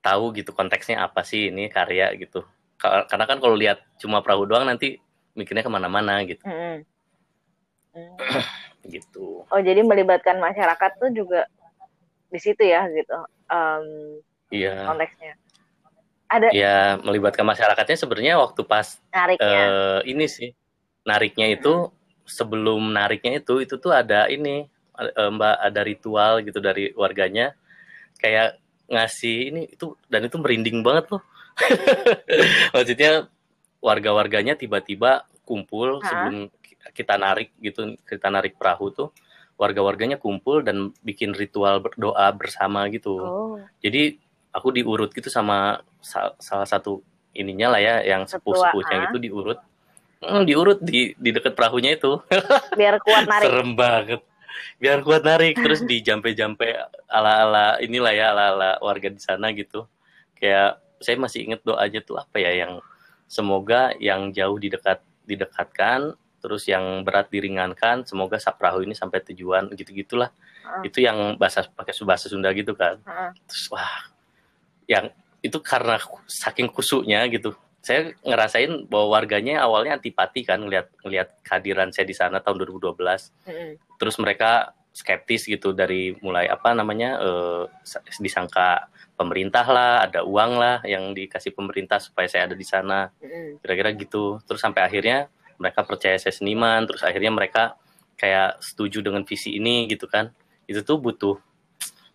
tahu 0.00 0.32
gitu 0.38 0.54
konteksnya 0.54 1.02
apa 1.02 1.26
sih 1.26 1.50
ini 1.50 1.66
karya 1.66 2.14
gitu. 2.14 2.46
Karena 2.80 3.26
kan 3.28 3.42
kalau 3.42 3.58
lihat 3.58 3.82
cuma 4.00 4.24
perahu 4.24 4.48
doang 4.48 4.64
nanti 4.64 5.02
mikirnya 5.34 5.66
ke 5.66 5.72
mana-mana 5.72 6.22
gitu. 6.24 6.40
Mm 6.46 6.54
-hmm. 6.54 6.76
gitu. 8.94 9.44
Oh 9.50 9.60
jadi 9.60 9.82
melibatkan 9.84 10.38
masyarakat 10.38 10.90
tuh 10.96 11.10
juga 11.12 11.50
di 12.30 12.38
situ 12.38 12.62
ya 12.62 12.86
gitu. 12.88 13.18
Um, 13.50 13.86
iya. 14.54 14.86
Konteksnya. 14.86 15.34
Ada. 16.30 16.48
Ya 16.54 16.94
melibatkan 17.02 17.42
masyarakatnya 17.42 17.98
sebenarnya 17.98 18.34
waktu 18.38 18.62
pas 18.62 19.02
nariknya. 19.10 19.62
Uh, 19.66 20.00
ini 20.06 20.30
sih 20.30 20.54
nariknya 21.02 21.50
itu 21.50 21.90
hmm. 21.90 21.92
sebelum 22.22 22.94
nariknya 22.94 23.42
itu 23.42 23.58
itu 23.58 23.74
tuh 23.82 23.90
ada 23.90 24.30
ini 24.30 24.70
Mbak 25.00 25.56
ada 25.64 25.80
ritual 25.80 26.32
gitu 26.44 26.60
dari 26.60 26.92
warganya 26.92 27.56
kayak 28.20 28.60
ngasih 28.90 29.36
ini 29.54 29.62
itu 29.70 29.94
dan 30.10 30.26
itu 30.26 30.36
merinding 30.36 30.82
banget 30.84 31.08
loh. 31.14 31.22
Maksudnya 32.74 33.30
warga-warganya 33.80 34.58
tiba-tiba 34.58 35.24
kumpul 35.46 36.02
ha? 36.02 36.04
sebelum 36.04 36.36
kita 36.92 37.14
narik 37.16 37.54
gitu, 37.62 37.96
kita 38.04 38.28
narik 38.28 38.58
perahu 38.58 38.92
tuh 38.92 39.08
warga-warganya 39.60 40.16
kumpul 40.16 40.64
dan 40.64 40.90
bikin 41.04 41.36
ritual 41.36 41.84
berdoa 41.84 42.32
bersama 42.32 42.88
gitu. 42.88 43.14
Oh. 43.20 43.56
Jadi 43.84 44.16
aku 44.50 44.72
diurut 44.72 45.12
gitu 45.12 45.28
sama 45.28 45.84
sal 46.00 46.34
salah 46.40 46.64
satu 46.64 47.04
ininya 47.36 47.76
lah 47.76 47.80
ya 47.80 47.94
yang 48.02 48.24
sepuh-sepuhnya 48.26 49.12
itu 49.12 49.18
diurut. 49.20 49.60
Hmm, 50.20 50.44
diurut 50.44 50.80
di 50.80 51.12
di 51.16 51.30
dekat 51.32 51.56
perahunya 51.56 51.96
itu. 51.96 52.20
Biar 52.80 53.00
kuat 53.00 53.28
narik. 53.28 53.46
Serem 53.48 53.70
banget 53.76 54.20
biar 54.80 55.04
kuat 55.04 55.22
narik. 55.22 55.58
Terus 55.58 55.84
di 55.84 56.00
jampe-jampe 56.00 56.76
ala-ala 57.06 57.78
inilah 57.82 58.12
ya 58.14 58.26
ala-ala 58.32 58.78
warga 58.80 59.08
di 59.08 59.20
sana 59.20 59.50
gitu. 59.54 59.86
Kayak 60.36 60.80
saya 61.00 61.16
masih 61.16 61.48
inget 61.48 61.60
doanya 61.64 62.00
tuh 62.04 62.20
apa 62.20 62.36
ya 62.36 62.52
yang 62.66 62.78
semoga 63.24 63.96
yang 64.02 64.30
jauh 64.34 64.58
didekat 64.60 65.00
didekatkan 65.24 66.12
terus 66.40 66.64
yang 66.66 67.04
berat 67.04 67.28
diringankan 67.28 68.02
semoga 68.08 68.40
saprahu 68.40 68.80
ini 68.82 68.96
sampai 68.96 69.20
tujuan 69.30 69.70
gitu 69.76 69.92
gitulah 69.92 70.32
uh. 70.64 70.82
itu 70.82 71.04
yang 71.04 71.36
bahasa 71.36 71.68
pakai 71.68 71.92
bahasa 72.04 72.26
Sunda 72.26 72.50
gitu 72.56 72.72
kan. 72.74 72.98
Uh. 73.04 73.32
terus 73.46 73.68
wah 73.70 74.10
yang 74.90 75.12
itu 75.40 75.56
karena 75.62 75.96
saking 76.28 76.68
kusuknya 76.68 77.24
gitu 77.32 77.56
saya 77.80 78.12
ngerasain 78.20 78.86
bahwa 78.92 79.16
warganya 79.16 79.64
awalnya 79.64 79.96
antipati 79.96 80.44
kan 80.44 80.60
ngelihat 80.60 80.92
ngelihat 81.00 81.28
kehadiran 81.40 81.88
saya 81.92 82.04
di 82.04 82.16
sana 82.16 82.44
tahun 82.44 82.68
2012. 82.68 82.92
Mm 82.92 83.50
-hmm. 83.50 83.70
Terus 83.96 84.16
mereka 84.20 84.76
skeptis 84.90 85.46
gitu 85.46 85.70
dari 85.70 86.18
mulai 86.18 86.50
apa 86.50 86.74
namanya 86.74 87.16
uh, 87.22 87.64
disangka 88.18 88.90
pemerintah 89.14 89.64
lah, 89.68 89.92
ada 90.08 90.26
uang 90.26 90.52
lah 90.58 90.76
yang 90.82 91.14
dikasih 91.14 91.54
pemerintah 91.54 92.02
supaya 92.02 92.26
saya 92.26 92.50
ada 92.50 92.56
di 92.58 92.66
sana, 92.66 93.12
kira-kira 93.62 93.94
gitu. 93.94 94.40
Terus 94.48 94.60
sampai 94.60 94.82
akhirnya 94.82 95.30
mereka 95.60 95.84
percaya 95.84 96.16
saya 96.16 96.34
seniman, 96.34 96.88
terus 96.88 97.04
akhirnya 97.04 97.30
mereka 97.30 97.76
kayak 98.16 98.58
setuju 98.64 99.04
dengan 99.04 99.22
visi 99.22 99.60
ini 99.60 99.86
gitu 99.86 100.08
kan. 100.08 100.32
Itu 100.64 100.82
tuh 100.82 100.98
butuh 100.98 101.36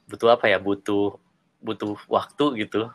butuh 0.10 0.29
apa 0.36 0.50
ya? 0.51 0.57
Butuh 0.57 1.15
butuh 1.62 1.95
waktu 2.10 2.65
gitu. 2.65 2.91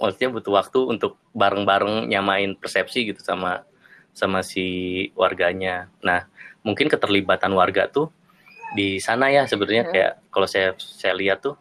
Maksudnya 0.00 0.32
butuh 0.32 0.52
waktu 0.56 0.78
untuk 0.88 1.20
bareng-bareng 1.36 2.08
nyamain 2.08 2.56
persepsi 2.56 3.12
gitu 3.12 3.20
sama 3.20 3.68
sama 4.16 4.40
si 4.40 4.66
warganya. 5.12 5.92
Nah, 6.00 6.24
mungkin 6.64 6.88
keterlibatan 6.88 7.52
warga 7.52 7.86
tuh 7.86 8.08
di 8.72 8.98
sana 9.00 9.28
ya 9.28 9.44
sebenarnya. 9.44 9.88
Hmm. 9.88 9.92
kayak 9.92 10.12
kalau 10.32 10.48
saya 10.48 10.74
saya 10.80 11.14
lihat 11.16 11.44
tuh 11.44 11.56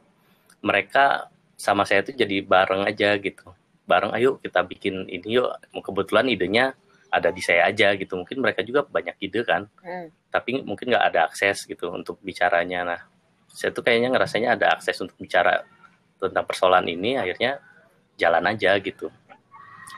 mereka 0.64 1.30
sama 1.60 1.84
saya 1.84 2.04
tuh 2.04 2.16
jadi 2.16 2.44
bareng 2.44 2.88
aja 2.88 3.16
gitu. 3.20 3.52
Bareng 3.88 4.12
ayo 4.16 4.40
kita 4.40 4.64
bikin 4.64 5.08
ini 5.12 5.38
yuk. 5.40 5.52
Kebetulan 5.72 6.32
idenya 6.32 6.74
ada 7.12 7.32
di 7.32 7.40
saya 7.44 7.68
aja 7.68 7.92
gitu. 7.96 8.16
Mungkin 8.20 8.40
mereka 8.40 8.64
juga 8.64 8.84
banyak 8.84 9.16
ide 9.20 9.44
kan. 9.44 9.68
Hmm. 9.84 10.10
tapi 10.28 10.60
mungkin 10.62 10.94
nggak 10.94 11.06
ada 11.08 11.20
akses 11.26 11.66
gitu 11.66 11.90
untuk 11.90 12.22
bicaranya. 12.22 12.84
Nah 12.84 13.00
saya 13.50 13.74
tuh 13.74 13.82
kayaknya 13.82 14.14
ngerasanya 14.14 14.54
ada 14.54 14.78
akses 14.78 15.00
untuk 15.02 15.18
bicara 15.18 15.66
tentang 16.20 16.46
persoalan 16.46 16.86
ini. 16.86 17.18
Akhirnya 17.18 17.58
jalan 18.18 18.44
aja 18.50 18.76
gitu. 18.82 19.08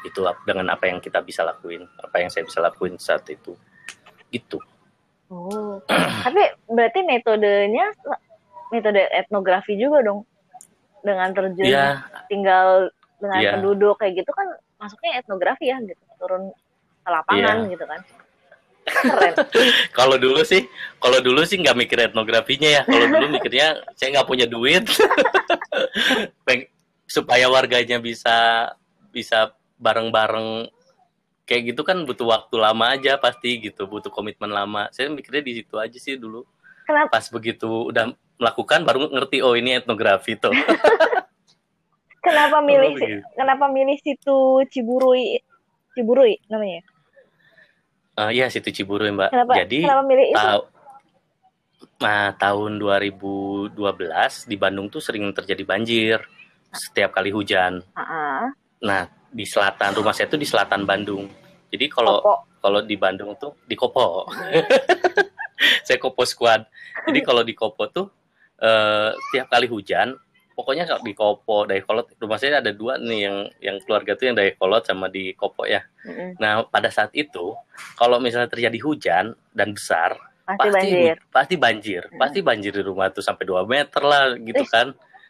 Itu 0.05 0.27
dengan 0.45 0.75
apa 0.75 0.91
yang 0.91 0.99
kita 0.99 1.23
bisa 1.23 1.41
lakuin 1.41 1.87
apa 1.97 2.15
yang 2.21 2.29
saya 2.29 2.45
bisa 2.45 2.59
lakuin 2.59 2.99
saat 2.99 3.25
itu. 3.31 3.55
Gitu. 4.29 4.59
Oh, 5.31 5.81
tapi 6.25 6.43
berarti 6.69 6.99
metodenya 7.07 7.89
metode 8.69 9.01
etnografi 9.15 9.79
juga 9.79 10.03
dong? 10.05 10.27
Dengan 10.99 11.31
terjun 11.31 11.63
yeah. 11.63 12.03
tinggal 12.27 12.91
dengan 13.23 13.39
yeah. 13.39 13.53
penduduk 13.55 13.95
kayak 14.03 14.19
gitu 14.19 14.31
kan 14.35 14.47
masuknya 14.77 15.23
etnografi 15.23 15.71
ya 15.71 15.79
gitu. 15.81 16.03
Turun 16.19 16.51
ke 17.01 17.09
lapangan 17.09 17.57
yeah. 17.65 17.71
gitu 17.71 17.85
kan. 17.87 18.01
Keren. 18.89 19.33
Kalau 19.93 20.17
dulu 20.17 20.41
sih 20.41 20.65
kalau 20.97 21.21
dulu 21.21 21.45
sih 21.45 21.61
nggak 21.61 21.77
mikir 21.77 21.97
etnografinya 22.09 22.81
ya. 22.81 22.81
Kalau 22.83 23.05
dulu 23.07 23.25
mikirnya 23.37 23.79
saya 23.95 24.19
nggak 24.19 24.27
punya 24.27 24.45
duit 24.49 24.83
supaya 27.09 27.49
warganya 27.49 27.97
bisa 27.97 28.69
bisa 29.09 29.57
bareng-bareng. 29.81 30.69
Kayak 31.49 31.73
gitu 31.73 31.81
kan 31.81 32.05
butuh 32.05 32.29
waktu 32.29 32.55
lama 32.61 32.93
aja 32.93 33.17
pasti 33.17 33.57
gitu 33.57 33.89
butuh 33.89 34.13
komitmen 34.13 34.53
lama. 34.53 34.85
Saya 34.93 35.09
mikirnya 35.09 35.41
di 35.41 35.53
situ 35.57 35.81
aja 35.81 35.97
sih 35.97 36.13
dulu. 36.13 36.45
Kenapa? 36.89 37.21
pas 37.21 37.25
begitu 37.29 37.69
udah 37.93 38.17
melakukan 38.41 38.81
baru 38.81 39.13
ngerti 39.13 39.45
oh 39.45 39.53
ini 39.53 39.77
etnografi 39.77 40.33
tuh. 40.37 40.53
Kenapa 42.25 42.59
milih 42.59 42.99
oh, 42.99 43.23
kenapa 43.31 43.71
milih 43.71 43.95
situ 44.03 44.65
Ciburui? 44.67 45.39
Ciburui 45.95 46.35
namanya? 46.51 46.83
Uh, 48.19 48.27
ya 48.35 48.51
situ 48.51 48.75
Ciburui 48.75 49.15
mbak. 49.15 49.31
Kenapa, 49.31 49.53
jadi 49.63 49.87
kenapa 49.87 50.03
milih 50.03 50.25
itu? 50.35 50.35
Uh, 50.35 50.61
nah 52.03 52.35
tahun 52.35 52.75
2012 52.75 53.71
di 54.51 54.55
Bandung 54.59 54.91
tuh 54.91 54.99
sering 54.99 55.31
terjadi 55.31 55.63
banjir 55.63 56.19
setiap 56.73 57.15
kali 57.15 57.33
hujan 57.33 57.81
uh 57.93 58.01
-uh. 58.01 58.43
nah 58.81 59.09
di 59.29 59.45
selatan 59.45 59.93
rumah 59.93 60.13
saya 60.13 60.27
itu 60.27 60.37
di 60.37 60.47
selatan 60.47 60.83
Bandung. 60.83 61.29
Jadi 61.69 61.85
kalau 61.85 62.21
kalau 62.59 62.81
di 62.81 62.97
Bandung 62.97 63.37
tuh 63.37 63.53
di 63.69 63.77
Kopo. 63.77 64.25
saya 65.85 65.97
Kopo 66.01 66.25
Squad. 66.25 66.65
Jadi 67.05 67.19
kalau 67.21 67.45
di 67.45 67.53
Kopo 67.53 67.85
tuh 67.93 68.09
uh, 68.59 69.13
tiap 69.29 69.47
kali 69.53 69.69
hujan, 69.69 70.17
pokoknya 70.57 70.89
kalau 70.89 71.01
di 71.05 71.13
Kopo, 71.13 71.57
Dayakolot, 71.69 72.17
rumah 72.17 72.41
saya 72.41 72.57
ada 72.57 72.73
dua 72.73 72.97
nih 72.97 73.19
yang 73.29 73.37
yang 73.61 73.77
keluarga 73.85 74.17
tuh 74.17 74.33
yang 74.33 74.35
Dayakolot 74.35 74.83
sama 74.89 75.07
di 75.13 75.37
Kopo 75.37 75.69
ya. 75.69 75.85
Mm-hmm. 76.09 76.29
Nah 76.41 76.65
pada 76.65 76.89
saat 76.89 77.13
itu 77.13 77.53
kalau 77.95 78.17
misalnya 78.17 78.49
terjadi 78.49 78.81
hujan 78.81 79.37
dan 79.53 79.77
besar, 79.77 80.17
pasti, 80.49 80.57
pasti 80.57 80.73
banjir, 80.73 81.15
pasti 81.29 81.55
banjir, 81.55 82.01
mm-hmm. 82.09 82.19
pasti 82.19 82.39
banjir 82.41 82.73
di 82.73 82.83
rumah 82.83 83.13
tuh 83.13 83.21
sampai 83.21 83.45
2 83.45 83.61
meter 83.69 84.01
lah 84.01 84.33
gitu 84.41 84.65
Ih. 84.65 84.71
kan. 84.73 84.89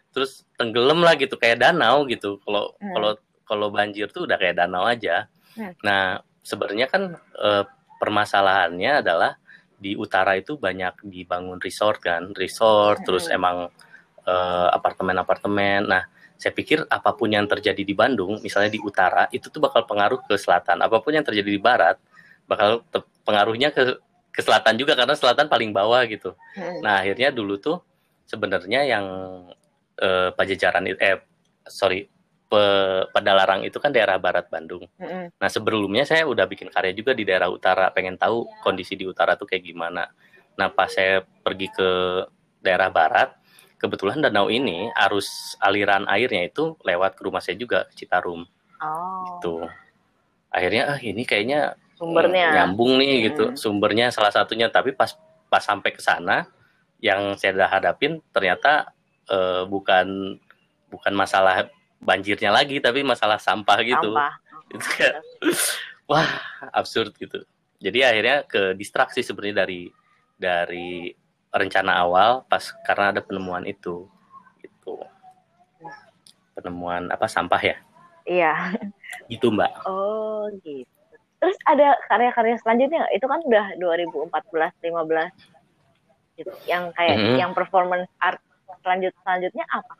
Terus 0.09 0.45
tenggelam 0.57 1.05
lah 1.05 1.13
gitu 1.15 1.37
kayak 1.37 1.61
danau 1.61 2.05
gitu. 2.09 2.41
Kalau 2.43 2.73
mm. 2.77 2.93
kalau 2.95 3.11
kalau 3.49 3.67
banjir 3.73 4.13
tuh 4.13 4.29
udah 4.29 4.37
kayak 4.37 4.61
danau 4.61 4.85
aja. 4.85 5.25
Hmm. 5.57 5.73
Nah, 5.81 6.21
sebenarnya 6.45 6.85
kan 6.85 7.17
e, 7.17 7.49
permasalahannya 7.97 9.01
adalah 9.01 9.41
di 9.79 9.97
utara 9.97 10.37
itu 10.37 10.59
banyak 10.59 11.01
dibangun 11.07 11.57
resort 11.57 12.03
kan, 12.03 12.29
resort 12.37 13.01
hmm. 13.01 13.05
terus 13.07 13.31
emang 13.31 13.71
eh, 14.27 14.67
apartemen-apartemen. 14.75 15.87
Nah, 15.87 16.03
saya 16.35 16.51
pikir 16.51 16.83
apa 16.91 17.15
pun 17.15 17.31
yang 17.31 17.47
terjadi 17.47 17.79
di 17.79 17.95
Bandung, 17.95 18.43
misalnya 18.43 18.75
di 18.75 18.79
utara, 18.83 19.31
itu 19.31 19.47
tuh 19.47 19.63
bakal 19.63 19.87
pengaruh 19.87 20.19
ke 20.27 20.35
selatan. 20.35 20.83
Apa 20.83 20.99
pun 20.99 21.15
yang 21.15 21.23
terjadi 21.23 21.47
di 21.47 21.63
barat, 21.63 21.95
bakal 22.43 22.83
pengaruhnya 23.23 23.71
ke 23.71 24.03
ke 24.29 24.41
selatan 24.43 24.75
juga 24.75 24.99
karena 24.99 25.15
selatan 25.15 25.47
paling 25.47 25.71
bawah 25.71 26.03
gitu. 26.11 26.35
Hmm. 26.59 26.83
Nah, 26.83 26.99
akhirnya 26.99 27.31
dulu 27.31 27.55
tuh 27.55 27.79
sebenarnya 28.27 28.83
yang 28.83 29.05
eh, 29.99 30.29
Pajajaran 30.33 30.87
eh 30.87 31.19
sorry 31.67 32.07
pe, 32.49 32.63
Padalarang 33.13 33.61
itu 33.63 33.77
kan 33.77 33.93
daerah 33.93 34.17
barat 34.17 34.49
Bandung. 34.49 34.89
Mm-hmm. 34.97 35.37
Nah 35.37 35.49
sebelumnya 35.51 36.03
saya 36.03 36.25
udah 36.25 36.49
bikin 36.49 36.73
karya 36.73 36.91
juga 36.97 37.13
di 37.13 37.23
daerah 37.23 37.47
utara, 37.47 37.93
pengen 37.93 38.17
tahu 38.17 38.49
kondisi 38.65 38.97
di 38.97 39.05
utara 39.05 39.37
tuh 39.37 39.45
kayak 39.45 39.63
gimana. 39.63 40.09
Nah 40.57 40.67
pas 40.73 40.89
saya 40.89 41.21
pergi 41.21 41.69
ke 41.69 41.89
daerah 42.59 42.89
barat, 42.89 43.31
kebetulan 43.77 44.19
danau 44.19 44.49
ini 44.49 44.89
arus 45.07 45.55
aliran 45.61 46.09
airnya 46.09 46.49
itu 46.49 46.75
lewat 46.83 47.15
ke 47.15 47.21
rumah 47.23 47.39
saya 47.39 47.55
juga 47.55 47.85
Citarum. 47.93 48.43
Oh. 48.81 49.23
Gitu. 49.37 49.55
Akhirnya 50.49 50.97
ah 50.97 50.99
ini 50.99 51.23
kayaknya 51.23 51.77
sumbernya 51.95 52.63
nyambung 52.63 52.97
nih 52.97 53.31
gitu, 53.31 53.53
sumbernya 53.53 54.09
salah 54.09 54.33
satunya. 54.33 54.67
Tapi 54.67 54.97
pas 54.97 55.13
pas 55.47 55.61
sampai 55.61 55.93
ke 55.93 56.01
sana, 56.01 56.49
yang 56.99 57.37
saya 57.39 57.55
udah 57.55 57.69
hadapin 57.69 58.19
ternyata 58.35 58.91
uh, 59.29 59.63
bukan 59.69 60.37
bukan 60.89 61.13
masalah 61.13 61.69
banjirnya 62.01 62.49
lagi 62.49 62.81
tapi 62.81 63.05
masalah 63.05 63.37
sampah 63.37 63.79
gitu. 63.85 64.11
Sampah. 64.13 64.33
itu 64.73 64.87
kayak 64.97 65.21
wah 66.09 66.29
absurd 66.73 67.13
gitu. 67.17 67.45
Jadi 67.79 68.03
akhirnya 68.03 68.43
ke 68.43 68.75
distraksi 68.75 69.23
sebenarnya 69.23 69.65
dari 69.65 69.87
dari 70.35 71.15
rencana 71.49 72.05
awal 72.05 72.45
pas 72.45 72.61
karena 72.85 73.15
ada 73.15 73.21
penemuan 73.23 73.65
itu 73.65 74.05
itu 74.61 74.93
penemuan 76.53 77.09
apa 77.09 77.25
sampah 77.25 77.61
ya? 77.61 77.77
Iya. 78.27 78.53
Itu 79.31 79.49
mbak. 79.49 79.87
Oh 79.87 80.51
gitu. 80.61 80.85
Terus 81.39 81.55
ada 81.63 81.95
karya-karya 82.11 82.59
selanjutnya 82.59 83.07
itu 83.15 83.23
kan 83.23 83.39
udah 83.47 83.79
2014 83.79 84.27
15 84.27 86.35
gitu 86.39 86.51
yang 86.67 86.91
kayak 86.95 87.15
mm 87.15 87.23
-hmm. 87.23 87.37
yang 87.39 87.51
performance 87.55 88.11
art 88.19 88.43
selanjut 88.83 89.13
selanjutnya 89.23 89.65
apa? 89.69 89.93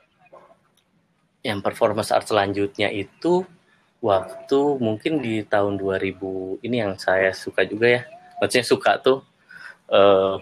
Yang 1.46 1.60
performance 1.63 2.12
art 2.12 2.28
selanjutnya 2.28 2.92
itu 2.92 3.48
waktu 4.00 4.60
mungkin 4.80 5.20
di 5.20 5.44
tahun 5.44 5.80
2000 5.80 6.63
ini 6.63 6.76
yang 6.80 6.94
saya 7.00 7.32
suka 7.32 7.63
juga 7.63 7.88
ya. 8.00 8.02
Maksudnya 8.39 8.65
suka 8.68 8.92
tuh 9.00 9.24
uh, 9.92 10.39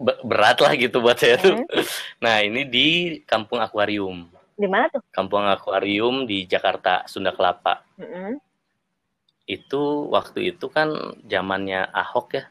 berat 0.00 0.58
lah 0.60 0.72
gitu 0.76 1.00
buat 1.00 1.16
saya 1.16 1.40
tuh. 1.40 1.60
Hmm. 1.60 1.66
nah 2.24 2.44
ini 2.44 2.68
di 2.68 2.88
kampung 3.24 3.60
akuarium 3.60 4.28
di 4.54 4.70
mana 4.70 4.86
tuh? 4.86 5.02
Kampung 5.10 5.42
akuarium 5.50 6.30
di 6.30 6.46
Jakarta 6.46 7.02
Sunda 7.10 7.34
Kelapa. 7.34 7.82
Hmm. 7.98 8.38
itu 9.44 10.08
waktu 10.08 10.56
itu 10.56 10.72
kan 10.72 10.88
zamannya 11.28 11.84
Ahok 11.92 12.40
ya. 12.40 12.44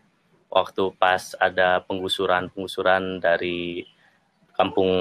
Waktu 0.53 0.93
pas 0.93 1.33
ada 1.41 1.81
penggusuran 1.81 2.53
penggusuran 2.53 3.17
dari 3.17 3.81
kampung 4.53 4.91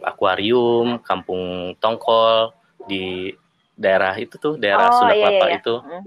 akuarium, 0.00 0.98
kampung 1.04 1.76
tongkol 1.78 2.56
di 2.88 3.32
daerah 3.74 4.14
itu 4.16 4.38
tuh 4.40 4.56
daerah 4.56 4.88
oh, 4.90 4.94
Sunda 4.96 5.14
iya, 5.14 5.20
Kelapa 5.20 5.46
iya, 5.46 5.50
iya. 5.50 5.58
itu. 5.60 5.74
Mm. 5.82 6.04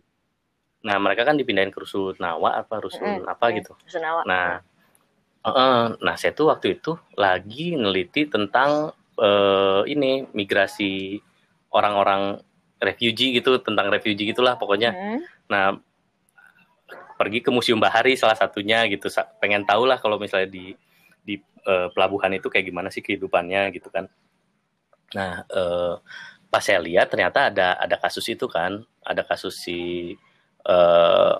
Nah 0.88 0.96
mereka 1.04 1.22
kan 1.28 1.36
dipindahin 1.36 1.72
ke 1.74 1.80
rusun 1.84 2.16
Nawa 2.18 2.64
apa 2.64 2.76
rusun 2.82 3.22
mm, 3.22 3.28
apa 3.28 3.46
mm, 3.50 3.54
gitu. 3.62 3.72
Nawa. 4.00 4.22
Nah, 4.24 4.48
uh, 5.46 5.86
nah 6.00 6.16
saya 6.16 6.34
tuh 6.34 6.50
waktu 6.50 6.80
itu 6.80 6.98
lagi 7.14 7.76
neliti 7.76 8.26
tentang 8.26 8.96
uh, 9.20 9.82
ini 9.86 10.26
migrasi 10.32 11.22
orang-orang 11.70 12.40
refugee 12.80 13.36
gitu 13.36 13.60
tentang 13.62 13.92
refugee 13.94 14.32
gitulah 14.32 14.56
pokoknya. 14.58 14.96
Mm. 14.96 15.20
Nah 15.52 15.66
pergi 17.18 17.42
ke 17.42 17.50
Museum 17.50 17.82
Bahari 17.82 18.14
salah 18.14 18.38
satunya 18.38 18.86
gitu 18.86 19.10
pengen 19.42 19.66
tahu 19.66 19.90
lah 19.90 19.98
kalau 19.98 20.22
misalnya 20.22 20.54
di 20.54 20.78
di 21.28 21.36
uh, 21.68 21.92
pelabuhan 21.92 22.32
itu 22.32 22.48
kayak 22.48 22.72
gimana 22.72 22.88
sih 22.88 23.04
kehidupannya 23.04 23.76
gitu 23.76 23.92
kan. 23.92 24.08
Nah, 25.12 25.44
uh, 25.52 26.00
pas 26.48 26.64
saya 26.64 26.80
lihat 26.80 27.12
ternyata 27.12 27.52
ada 27.52 27.76
ada 27.76 27.96
kasus 28.00 28.24
itu 28.32 28.48
kan, 28.48 28.88
ada 29.04 29.28
kasus 29.28 29.60
si 29.60 30.16
uh, 30.64 31.36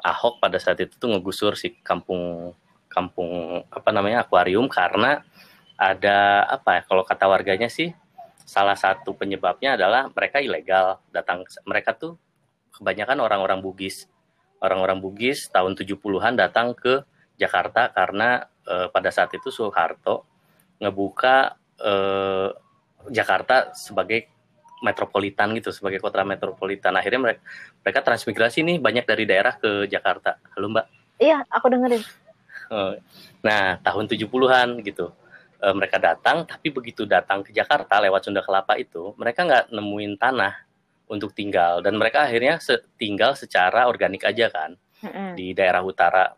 Ahok 0.00 0.40
pada 0.40 0.56
saat 0.56 0.80
itu 0.80 0.96
tuh 0.96 1.12
ngegusur 1.12 1.56
si 1.60 1.76
kampung 1.84 2.52
kampung 2.88 3.62
apa 3.68 3.92
namanya 3.92 4.24
akuarium 4.24 4.66
karena 4.66 5.20
ada 5.76 6.44
apa 6.48 6.80
ya 6.80 6.82
kalau 6.88 7.04
kata 7.04 7.24
warganya 7.28 7.68
sih 7.68 7.92
salah 8.48 8.74
satu 8.74 9.14
penyebabnya 9.14 9.76
adalah 9.78 10.08
mereka 10.10 10.42
ilegal 10.42 10.98
datang 11.12 11.44
mereka 11.68 11.94
tuh 11.94 12.16
kebanyakan 12.74 13.20
orang-orang 13.22 13.60
Bugis 13.62 14.08
orang-orang 14.60 14.98
Bugis 14.98 15.48
tahun 15.48 15.76
70-an 15.78 16.34
datang 16.36 16.74
ke 16.74 17.04
Jakarta 17.40 17.88
karena 17.92 18.48
eh, 18.66 18.88
pada 18.92 19.10
saat 19.12 19.32
itu 19.32 19.48
Soeharto 19.48 20.26
ngebuka 20.80 21.56
eh, 21.80 22.48
Jakarta 23.08 23.72
sebagai 23.72 24.28
metropolitan 24.80 25.52
gitu 25.56 25.70
sebagai 25.70 26.00
kota 26.00 26.24
metropolitan. 26.24 26.96
Akhirnya 26.96 27.20
mereka 27.20 27.40
mereka 27.84 28.00
transmigrasi 28.00 28.64
nih 28.64 28.76
banyak 28.80 29.04
dari 29.04 29.24
daerah 29.28 29.54
ke 29.56 29.86
Jakarta. 29.86 30.40
Halo 30.56 30.72
mbak. 30.72 30.86
Iya 31.20 31.44
aku 31.52 31.68
dengerin. 31.68 32.02
Oh, 32.72 32.96
nah 33.44 33.76
tahun 33.82 34.06
70-an 34.06 34.78
gitu 34.86 35.10
e, 35.58 35.66
mereka 35.74 35.98
datang 35.98 36.46
tapi 36.46 36.70
begitu 36.70 37.02
datang 37.02 37.42
ke 37.42 37.50
Jakarta 37.50 37.98
lewat 37.98 38.22
Sunda 38.22 38.46
Kelapa 38.46 38.78
itu 38.78 39.10
mereka 39.18 39.42
nggak 39.42 39.74
nemuin 39.74 40.14
tanah 40.16 40.54
untuk 41.12 41.36
tinggal. 41.36 41.84
Dan 41.84 42.00
mereka 42.00 42.24
akhirnya 42.24 42.56
se 42.56 42.80
tinggal 42.96 43.36
secara 43.36 43.84
organik 43.84 44.24
aja 44.24 44.48
kan 44.48 44.80
mm 45.04 45.10
-hmm. 45.12 45.30
di 45.36 45.52
daerah 45.52 45.84
utara 45.84 46.32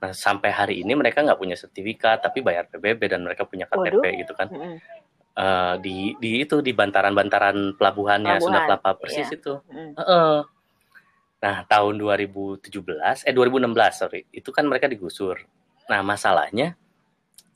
nah 0.00 0.16
sampai 0.16 0.50
hari 0.50 0.74
ini 0.80 0.96
mereka 0.96 1.20
nggak 1.20 1.36
punya 1.36 1.54
sertifikat 1.54 2.24
tapi 2.24 2.40
bayar 2.40 2.66
PBB 2.72 3.04
dan 3.04 3.20
mereka 3.20 3.44
punya 3.44 3.68
KTP 3.68 4.00
Waduh. 4.00 4.18
gitu 4.24 4.32
kan 4.32 4.48
mm 4.48 4.60
-hmm 4.60 5.00
uh, 5.36 5.74
di 5.78 6.16
di 6.18 6.42
itu 6.42 6.60
di 6.64 6.72
bantaran-bantaran 6.74 7.76
pelabuhannya 7.76 8.38
Pelabuhan. 8.38 8.42
Sunda 8.42 8.60
Kelapa 8.66 8.90
persis 8.98 9.28
iya. 9.28 9.36
itu. 9.36 9.52
Mm. 9.70 9.92
Uh, 9.96 10.40
nah 11.40 11.64
tahun 11.64 11.96
2017 11.96 12.68
eh 13.24 13.32
2016 13.32 13.72
sorry 13.96 14.20
itu 14.28 14.50
kan 14.52 14.68
mereka 14.68 14.90
digusur. 14.90 15.40
Nah 15.88 16.00
masalahnya 16.04 16.76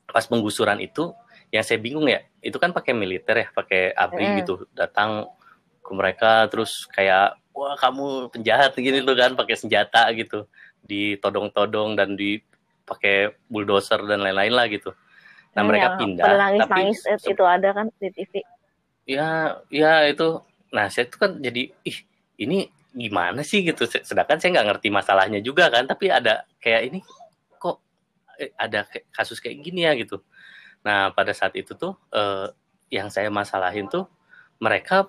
pas 0.08 0.24
penggusuran 0.24 0.80
itu 0.80 1.12
yang 1.52 1.64
saya 1.64 1.78
bingung 1.78 2.08
ya 2.08 2.24
itu 2.40 2.56
kan 2.56 2.72
pakai 2.72 2.96
militer 2.96 3.36
ya 3.36 3.48
pakai 3.52 3.92
ABRI 3.92 4.26
mm. 4.26 4.36
gitu 4.44 4.54
datang 4.72 5.28
ke 5.84 5.92
mereka 5.92 6.48
terus 6.48 6.88
kayak 6.88 7.36
wah 7.52 7.76
kamu 7.76 8.32
penjahat 8.32 8.72
gini 8.74 9.04
tuh 9.04 9.14
kan 9.14 9.36
pakai 9.36 9.56
senjata 9.56 10.08
gitu 10.16 10.48
ditodong-todong 10.84 11.96
dan 11.96 12.14
dipakai 12.14 13.34
bulldozer 13.48 14.04
dan 14.04 14.20
lain-lain 14.20 14.54
lah 14.54 14.66
gitu 14.68 14.92
Nah 15.54 15.62
hmm, 15.62 15.68
mereka 15.70 15.88
pindah. 15.96 16.26
Nangis 16.26 16.60
tapi 16.66 16.72
nangis 16.74 16.98
itu 17.30 17.44
ada 17.46 17.68
kan 17.70 17.86
di 17.96 18.08
TV. 18.10 18.32
Ya, 19.06 19.58
ya 19.70 19.92
itu. 20.10 20.42
Nah 20.74 20.90
saya 20.90 21.06
itu 21.06 21.16
kan 21.16 21.38
jadi 21.38 21.70
ih 21.70 21.98
ini 22.42 22.68
gimana 22.94 23.46
sih 23.46 23.62
gitu. 23.62 23.86
Sedangkan 23.86 24.42
saya 24.42 24.60
nggak 24.60 24.68
ngerti 24.74 24.88
masalahnya 24.90 25.40
juga 25.40 25.70
kan. 25.70 25.86
Tapi 25.86 26.10
ada 26.10 26.42
kayak 26.58 26.82
ini 26.90 26.98
kok 27.56 27.78
eh, 28.38 28.50
ada 28.58 28.84
kasus 29.14 29.38
kayak 29.38 29.62
gini 29.62 29.86
ya 29.86 29.94
gitu. 29.94 30.18
Nah 30.82 31.14
pada 31.14 31.30
saat 31.30 31.54
itu 31.54 31.78
tuh 31.78 31.94
eh, 32.10 32.50
yang 32.90 33.08
saya 33.08 33.30
masalahin 33.30 33.86
tuh 33.86 34.10
mereka 34.58 35.06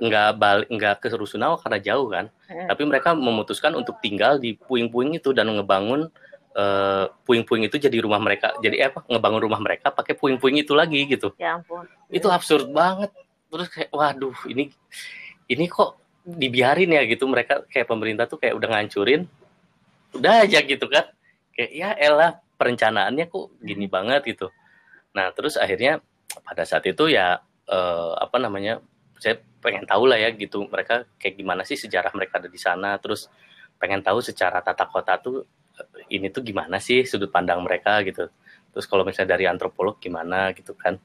nggak 0.00 0.30
balik 0.40 0.68
nggak 0.72 0.94
ke 1.04 1.06
Rusunawa 1.12 1.60
karena 1.60 1.78
jauh 1.78 2.08
kan. 2.08 2.32
Hmm. 2.48 2.66
Tapi 2.72 2.82
mereka 2.88 3.12
memutuskan 3.12 3.76
untuk 3.76 4.00
tinggal 4.00 4.40
di 4.40 4.56
puing-puing 4.56 5.20
itu 5.20 5.36
dan 5.36 5.52
ngebangun 5.52 6.08
puing 6.50 6.58
eh, 6.58 7.06
puing-puing 7.22 7.62
itu 7.68 7.76
jadi 7.76 8.00
rumah 8.02 8.18
mereka. 8.18 8.56
Jadi 8.58 8.80
apa 8.80 9.04
ngebangun 9.06 9.40
rumah 9.44 9.60
mereka 9.60 9.92
pakai 9.92 10.16
puing-puing 10.16 10.58
itu 10.64 10.72
lagi 10.72 11.04
gitu. 11.06 11.36
Ya 11.36 11.60
ampun. 11.60 11.86
Itu 12.08 12.32
absurd 12.32 12.72
banget. 12.72 13.12
Terus 13.52 13.68
kayak 13.68 13.90
waduh 13.92 14.34
ini 14.48 14.72
ini 15.46 15.64
kok 15.68 16.00
dibiarin 16.24 16.96
ya 16.96 17.04
gitu. 17.06 17.28
Mereka 17.28 17.68
kayak 17.70 17.86
pemerintah 17.86 18.24
tuh 18.26 18.40
kayak 18.40 18.56
udah 18.56 18.68
ngancurin. 18.72 19.28
Udah 20.16 20.48
aja 20.48 20.58
gitu 20.64 20.86
kan. 20.90 21.06
Kayak 21.54 21.70
ya 21.76 21.88
elah 21.94 22.32
perencanaannya 22.56 23.28
kok 23.28 23.52
gini 23.60 23.86
hmm. 23.86 23.94
banget 23.94 24.22
gitu. 24.32 24.48
Nah 25.12 25.30
terus 25.36 25.60
akhirnya 25.60 26.00
pada 26.42 26.64
saat 26.66 26.82
itu 26.88 27.12
ya 27.12 27.38
eh, 27.70 28.12
apa 28.18 28.40
namanya 28.42 28.82
saya 29.20 29.38
pengen 29.60 29.84
tahu 29.84 30.08
lah 30.08 30.16
ya 30.16 30.32
gitu 30.32 30.64
mereka 30.66 31.04
kayak 31.20 31.36
gimana 31.36 31.62
sih 31.68 31.76
sejarah 31.76 32.10
mereka 32.16 32.40
ada 32.40 32.48
di 32.48 32.56
sana 32.56 32.96
terus 32.96 33.28
pengen 33.80 34.04
tahu 34.04 34.20
secara 34.20 34.60
tata 34.60 34.84
kota 34.88 35.16
tuh 35.20 35.44
ini 36.12 36.28
tuh 36.28 36.44
gimana 36.44 36.76
sih 36.82 37.06
sudut 37.08 37.32
pandang 37.32 37.62
mereka 37.64 38.04
gitu. 38.04 38.28
Terus 38.70 38.86
kalau 38.86 39.02
misalnya 39.02 39.38
dari 39.38 39.48
antropolog 39.48 39.96
gimana 39.96 40.52
gitu 40.52 40.76
kan. 40.76 40.98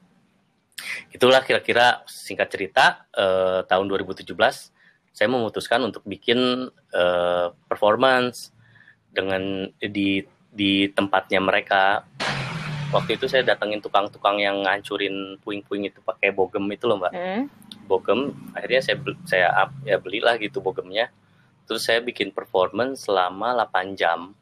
Itulah 1.08 1.40
kira-kira 1.40 2.04
singkat 2.04 2.52
cerita 2.52 3.08
eh, 3.16 3.64
tahun 3.64 3.86
2017 3.88 4.28
saya 5.16 5.28
memutuskan 5.32 5.80
untuk 5.80 6.04
bikin 6.04 6.68
eh, 6.92 7.48
performance 7.64 8.52
dengan 9.08 9.72
di 9.80 10.20
di 10.52 10.88
tempatnya 10.92 11.40
mereka. 11.40 12.04
Waktu 12.94 13.18
itu 13.18 13.26
saya 13.26 13.42
datengin 13.42 13.82
tukang-tukang 13.82 14.38
yang 14.38 14.62
ngancurin 14.62 15.40
puing-puing 15.42 15.90
itu 15.90 15.98
pakai 16.04 16.30
bogem 16.30 16.70
itu 16.70 16.86
loh 16.86 17.02
mbak. 17.02 17.12
Hmm. 17.12 17.50
Bogem, 17.86 18.34
akhirnya 18.52 18.82
saya 18.82 18.96
saya 19.24 19.48
up, 19.54 19.70
ya 19.86 19.96
belilah 20.02 20.34
gitu 20.36 20.58
bogemnya. 20.58 21.08
Terus 21.66 21.82
saya 21.86 21.98
bikin 22.02 22.30
performance 22.30 23.06
selama 23.10 23.54
8 23.66 23.98
jam 23.98 24.34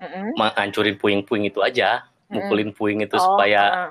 mm-hmm. 0.00 0.36
menghancurin 0.36 0.96
puing-puing 1.00 1.48
itu 1.48 1.60
aja, 1.64 2.04
mm-hmm. 2.04 2.32
mukulin 2.36 2.70
puing 2.72 2.98
itu 3.04 3.16
oh, 3.16 3.22
supaya 3.22 3.62
uh. 3.88 3.90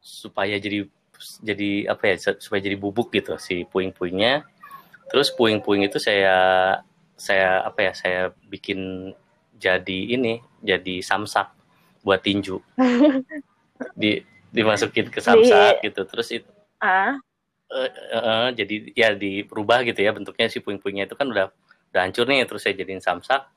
supaya 0.00 0.56
jadi 0.60 0.88
jadi 1.40 1.88
apa 1.88 2.12
ya 2.12 2.36
supaya 2.36 2.60
jadi 2.60 2.76
bubuk 2.76 3.12
gitu 3.12 3.36
si 3.40 3.64
puing-puingnya. 3.68 4.44
Terus 5.08 5.32
puing-puing 5.32 5.84
itu 5.88 6.00
saya 6.00 6.36
saya 7.14 7.64
apa 7.64 7.90
ya 7.90 7.92
saya 7.94 8.20
bikin 8.48 9.12
jadi 9.56 9.98
ini 10.16 10.40
jadi 10.60 11.00
samsak 11.00 11.52
buat 12.04 12.20
tinju. 12.20 12.60
Di 14.00 14.22
dimasukin 14.54 15.10
ke 15.10 15.18
samsak 15.18 15.82
Di, 15.82 15.90
gitu. 15.90 16.02
Terus 16.08 16.28
itu 16.32 16.50
uh. 16.80 17.16
Uh, 17.74 17.90
uh, 18.14 18.48
jadi 18.54 18.94
ya 18.94 19.18
dirubah 19.18 19.82
gitu 19.82 19.98
ya 19.98 20.14
bentuknya 20.14 20.46
si 20.46 20.62
puing-puingnya 20.62 21.10
itu 21.10 21.18
kan 21.18 21.26
udah 21.26 21.50
udah 21.90 22.00
hancur 22.06 22.22
nih 22.30 22.46
terus 22.46 22.62
saya 22.62 22.78
jadiin 22.78 23.02
samsak 23.02 23.50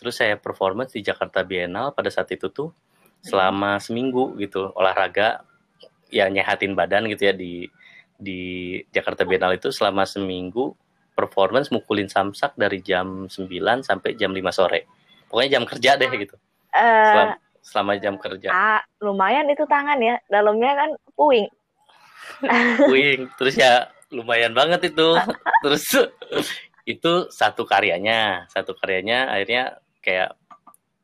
terus 0.00 0.16
saya 0.16 0.40
performance 0.40 0.96
di 0.96 1.04
Jakarta 1.04 1.44
Biennale 1.44 1.92
pada 1.92 2.08
saat 2.08 2.32
itu 2.32 2.48
tuh 2.48 2.72
selama 3.20 3.76
seminggu 3.76 4.32
gitu 4.40 4.72
olahraga 4.72 5.44
ya 6.08 6.32
nyehatin 6.32 6.72
badan 6.72 7.04
gitu 7.12 7.28
ya 7.28 7.34
di 7.36 7.68
di 8.16 8.40
Jakarta 8.92 9.28
Biennale 9.28 9.60
itu 9.60 9.68
selama 9.68 10.08
seminggu 10.08 10.72
performance 11.16 11.68
mukulin 11.68 12.08
samsak 12.08 12.56
dari 12.56 12.80
jam 12.80 13.28
9 13.28 13.48
sampai 13.84 14.16
jam 14.16 14.32
5 14.32 14.40
sore. 14.56 14.88
Pokoknya 15.28 15.60
jam 15.60 15.64
kerja 15.68 15.90
deh 16.00 16.10
gitu. 16.16 16.36
Uh, 16.72 16.80
selama, 16.80 17.34
selama 17.60 17.92
jam 18.00 18.14
kerja. 18.16 18.48
ah, 18.48 18.80
lumayan 19.04 19.48
itu 19.52 19.68
tangan 19.68 19.98
ya 20.00 20.16
dalamnya 20.30 20.72
kan 20.76 20.90
puing 21.12 21.50
puing. 22.88 23.28
Terus 23.36 23.54
ya 23.56 23.88
lumayan 24.10 24.52
banget 24.52 24.92
itu. 24.92 25.16
Terus 25.62 25.84
itu 26.92 27.12
satu 27.30 27.62
karyanya. 27.64 28.50
Satu 28.50 28.74
karyanya 28.76 29.30
akhirnya 29.30 29.78
kayak 30.02 30.36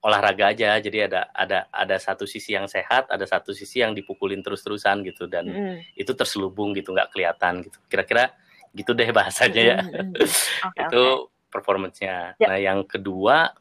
olahraga 0.03 0.55
aja. 0.55 0.79
Jadi 0.79 1.07
ada 1.11 1.31
ada 1.33 1.67
ada 1.71 1.97
satu 1.99 2.25
sisi 2.25 2.55
yang 2.55 2.71
sehat 2.71 3.11
ada 3.11 3.27
satu 3.27 3.51
sisi 3.51 3.83
yang 3.83 3.95
dipukulin 3.95 4.43
terus-terusan 4.43 5.03
gitu. 5.07 5.27
Dan 5.31 5.45
mm. 5.51 5.99
itu 5.99 6.13
terselubung 6.13 6.75
gitu 6.75 6.93
nggak 6.93 7.15
kelihatan 7.15 7.67
gitu. 7.67 7.79
Kira-kira 7.91 8.35
gitu 8.77 8.93
deh 8.93 9.09
bahasanya 9.11 9.63
ya. 9.63 9.79
Mm. 9.83 10.13
okay, 10.17 10.83
itu 10.87 11.05
okay. 11.05 11.51
performancenya. 11.53 12.37
Yeah. 12.37 12.49
nah 12.51 12.59
yang 12.59 12.81
kedua 12.85 13.55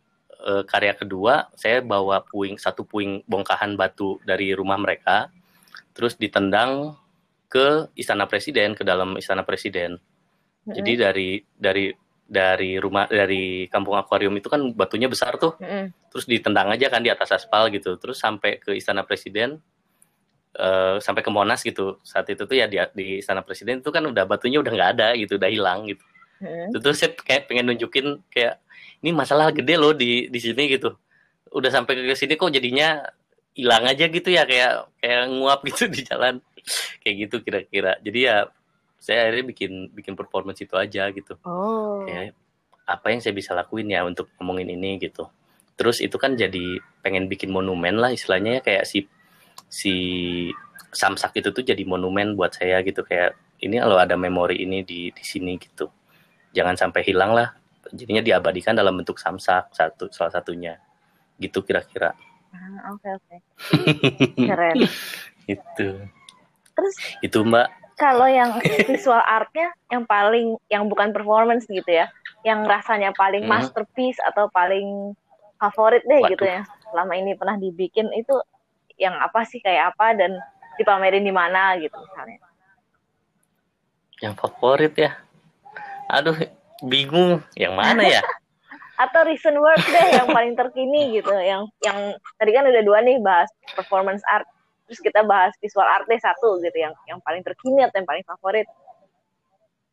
eh, 0.44 0.64
karya 0.68 0.94
kedua 0.98 1.50
saya 1.56 1.80
bawa 1.80 2.26
puing 2.28 2.60
satu 2.60 2.84
puing 2.84 3.24
bongkahan 3.30 3.78
batu 3.80 4.20
dari 4.26 4.52
rumah 4.54 4.78
mereka. 4.78 5.30
Terus 5.96 6.20
ditendang 6.20 7.00
ke 7.56 7.88
istana 7.96 8.28
presiden 8.28 8.76
ke 8.76 8.84
dalam 8.84 9.16
istana 9.16 9.48
presiden. 9.48 9.96
Mm. 10.66 10.76
jadi 10.82 10.92
dari 11.08 11.30
dari 11.56 11.86
dari 12.26 12.82
rumah 12.82 13.06
dari 13.06 13.70
kampung 13.70 13.96
akuarium 13.96 14.34
itu 14.36 14.52
kan 14.52 14.60
batunya 14.76 15.08
besar 15.08 15.40
tuh. 15.40 15.56
Mm. 15.64 16.12
terus 16.12 16.28
ditendang 16.28 16.68
aja 16.76 16.92
kan 16.92 17.00
di 17.00 17.08
atas 17.08 17.32
aspal 17.32 17.72
gitu. 17.72 17.96
Terus 17.96 18.20
sampai 18.20 18.60
ke 18.60 18.76
istana 18.76 19.08
presiden 19.08 19.64
uh, 20.60 21.00
sampai 21.00 21.24
ke 21.24 21.32
monas 21.32 21.64
gitu. 21.64 21.96
Saat 22.04 22.28
itu 22.28 22.44
tuh 22.44 22.60
ya 22.60 22.68
di, 22.68 22.76
di 22.92 23.24
istana 23.24 23.40
presiden 23.40 23.80
itu 23.80 23.88
kan 23.88 24.04
udah 24.04 24.28
batunya 24.28 24.60
udah 24.60 24.72
nggak 24.76 24.92
ada 25.00 25.08
gitu 25.16 25.40
udah 25.40 25.48
hilang 25.48 25.88
gitu. 25.88 26.04
Mm. 26.44 26.76
itu 26.76 26.92
saya 26.92 27.16
kayak 27.16 27.48
pengen 27.48 27.72
nunjukin 27.72 28.20
kayak 28.28 28.60
ini 29.00 29.16
masalah 29.16 29.56
gede 29.56 29.80
loh 29.80 29.96
di 29.96 30.28
di 30.28 30.40
sini 30.44 30.68
gitu. 30.68 30.92
Udah 31.56 31.72
sampai 31.72 32.04
ke 32.04 32.16
sini 32.20 32.36
kok 32.36 32.52
jadinya 32.52 33.00
hilang 33.56 33.88
aja 33.88 34.12
gitu 34.12 34.28
ya 34.28 34.44
kayak 34.44 34.92
kayak 35.00 35.32
nguap 35.32 35.64
gitu 35.64 35.88
di 35.96 36.04
jalan 36.04 36.44
kayak 37.02 37.16
gitu 37.28 37.36
kira-kira. 37.46 37.98
Jadi 38.02 38.20
ya 38.26 38.50
saya 39.06 39.30
akhirnya 39.30 39.46
bikin 39.54 39.72
bikin 39.94 40.14
performance 40.18 40.60
itu 40.66 40.74
aja 40.74 41.14
gitu. 41.14 41.38
Oh. 41.46 42.02
kayak 42.10 42.34
apa 42.86 43.06
yang 43.10 43.22
saya 43.22 43.34
bisa 43.34 43.58
lakuin 43.58 43.90
ya 43.90 44.06
untuk 44.06 44.30
ngomongin 44.38 44.74
ini 44.74 45.02
gitu. 45.02 45.30
Terus 45.76 46.00
itu 46.00 46.16
kan 46.16 46.38
jadi 46.38 46.80
pengen 47.02 47.28
bikin 47.28 47.52
monumen 47.52 47.98
lah 48.02 48.14
istilahnya 48.14 48.58
ya 48.58 48.62
kayak 48.62 48.86
si 48.88 49.06
si 49.68 49.94
samsak 50.96 51.42
itu 51.44 51.50
tuh 51.52 51.66
jadi 51.66 51.82
monumen 51.84 52.38
buat 52.38 52.54
saya 52.56 52.82
gitu. 52.86 53.02
Kayak 53.06 53.36
ini 53.62 53.82
kalau 53.82 53.98
ada 53.98 54.16
memori 54.16 54.62
ini 54.64 54.86
di 54.86 55.10
di 55.12 55.24
sini 55.26 55.58
gitu. 55.58 55.90
Jangan 56.56 56.78
sampai 56.78 57.02
hilang 57.04 57.36
lah. 57.36 57.52
Jadinya 57.92 58.24
diabadikan 58.26 58.74
dalam 58.74 58.98
bentuk 58.98 59.18
samsak 59.22 59.74
satu 59.76 60.10
salah 60.14 60.34
satunya. 60.34 60.78
Gitu 61.38 61.62
kira-kira. 61.66 62.16
Ah, 62.56 62.96
oke 62.96 63.10
oke. 63.12 63.36
Keren. 64.50 64.78
Itu 65.46 65.88
terus 66.76 66.94
itu 67.24 67.40
mbak. 67.42 67.72
kalau 67.96 68.28
yang 68.28 68.60
visual 68.88 69.24
artnya 69.24 69.72
yang 69.88 70.04
paling 70.04 70.60
yang 70.68 70.92
bukan 70.92 71.16
performance 71.16 71.64
gitu 71.72 71.88
ya 71.88 72.12
yang 72.44 72.68
rasanya 72.68 73.16
paling 73.16 73.48
hmm. 73.48 73.52
masterpiece 73.52 74.20
atau 74.22 74.52
paling 74.52 75.16
favorit 75.58 76.04
deh 76.06 76.20
Waduh. 76.20 76.32
gitu 76.36 76.46
ya 76.46 76.62
selama 76.92 77.14
ini 77.18 77.34
pernah 77.34 77.56
dibikin 77.58 78.12
itu 78.14 78.36
yang 78.96 79.16
apa 79.20 79.44
sih 79.44 79.60
kayak 79.60 79.96
apa 79.96 80.16
dan 80.16 80.40
dipamerin 80.80 81.24
di 81.24 81.34
mana 81.34 81.76
gitu 81.80 81.96
misalnya. 81.96 82.40
Yang 84.24 84.34
favorit 84.40 84.94
ya? 84.96 85.12
Aduh 86.12 86.36
bingung. 86.84 87.44
Yang 87.56 87.74
mana 87.76 88.04
ya? 88.04 88.24
Atau 89.04 89.28
recent 89.28 89.60
work 89.60 89.84
deh 89.84 90.08
yang 90.16 90.28
paling 90.32 90.56
terkini 90.56 91.20
gitu 91.20 91.36
yang 91.36 91.68
yang 91.84 92.16
tadi 92.40 92.52
kan 92.56 92.64
udah 92.64 92.80
dua 92.80 93.04
nih 93.04 93.20
bahas 93.20 93.52
performance 93.76 94.24
art 94.32 94.48
terus 94.86 95.02
kita 95.02 95.26
bahas 95.26 95.54
visual 95.58 95.86
art 95.86 96.06
deh 96.06 96.22
satu 96.22 96.62
gitu 96.62 96.78
yang 96.78 96.94
yang 97.10 97.20
paling 97.22 97.42
terkini 97.42 97.82
atau 97.86 97.98
yang 97.98 98.10
paling 98.10 98.26
favorit. 98.26 98.68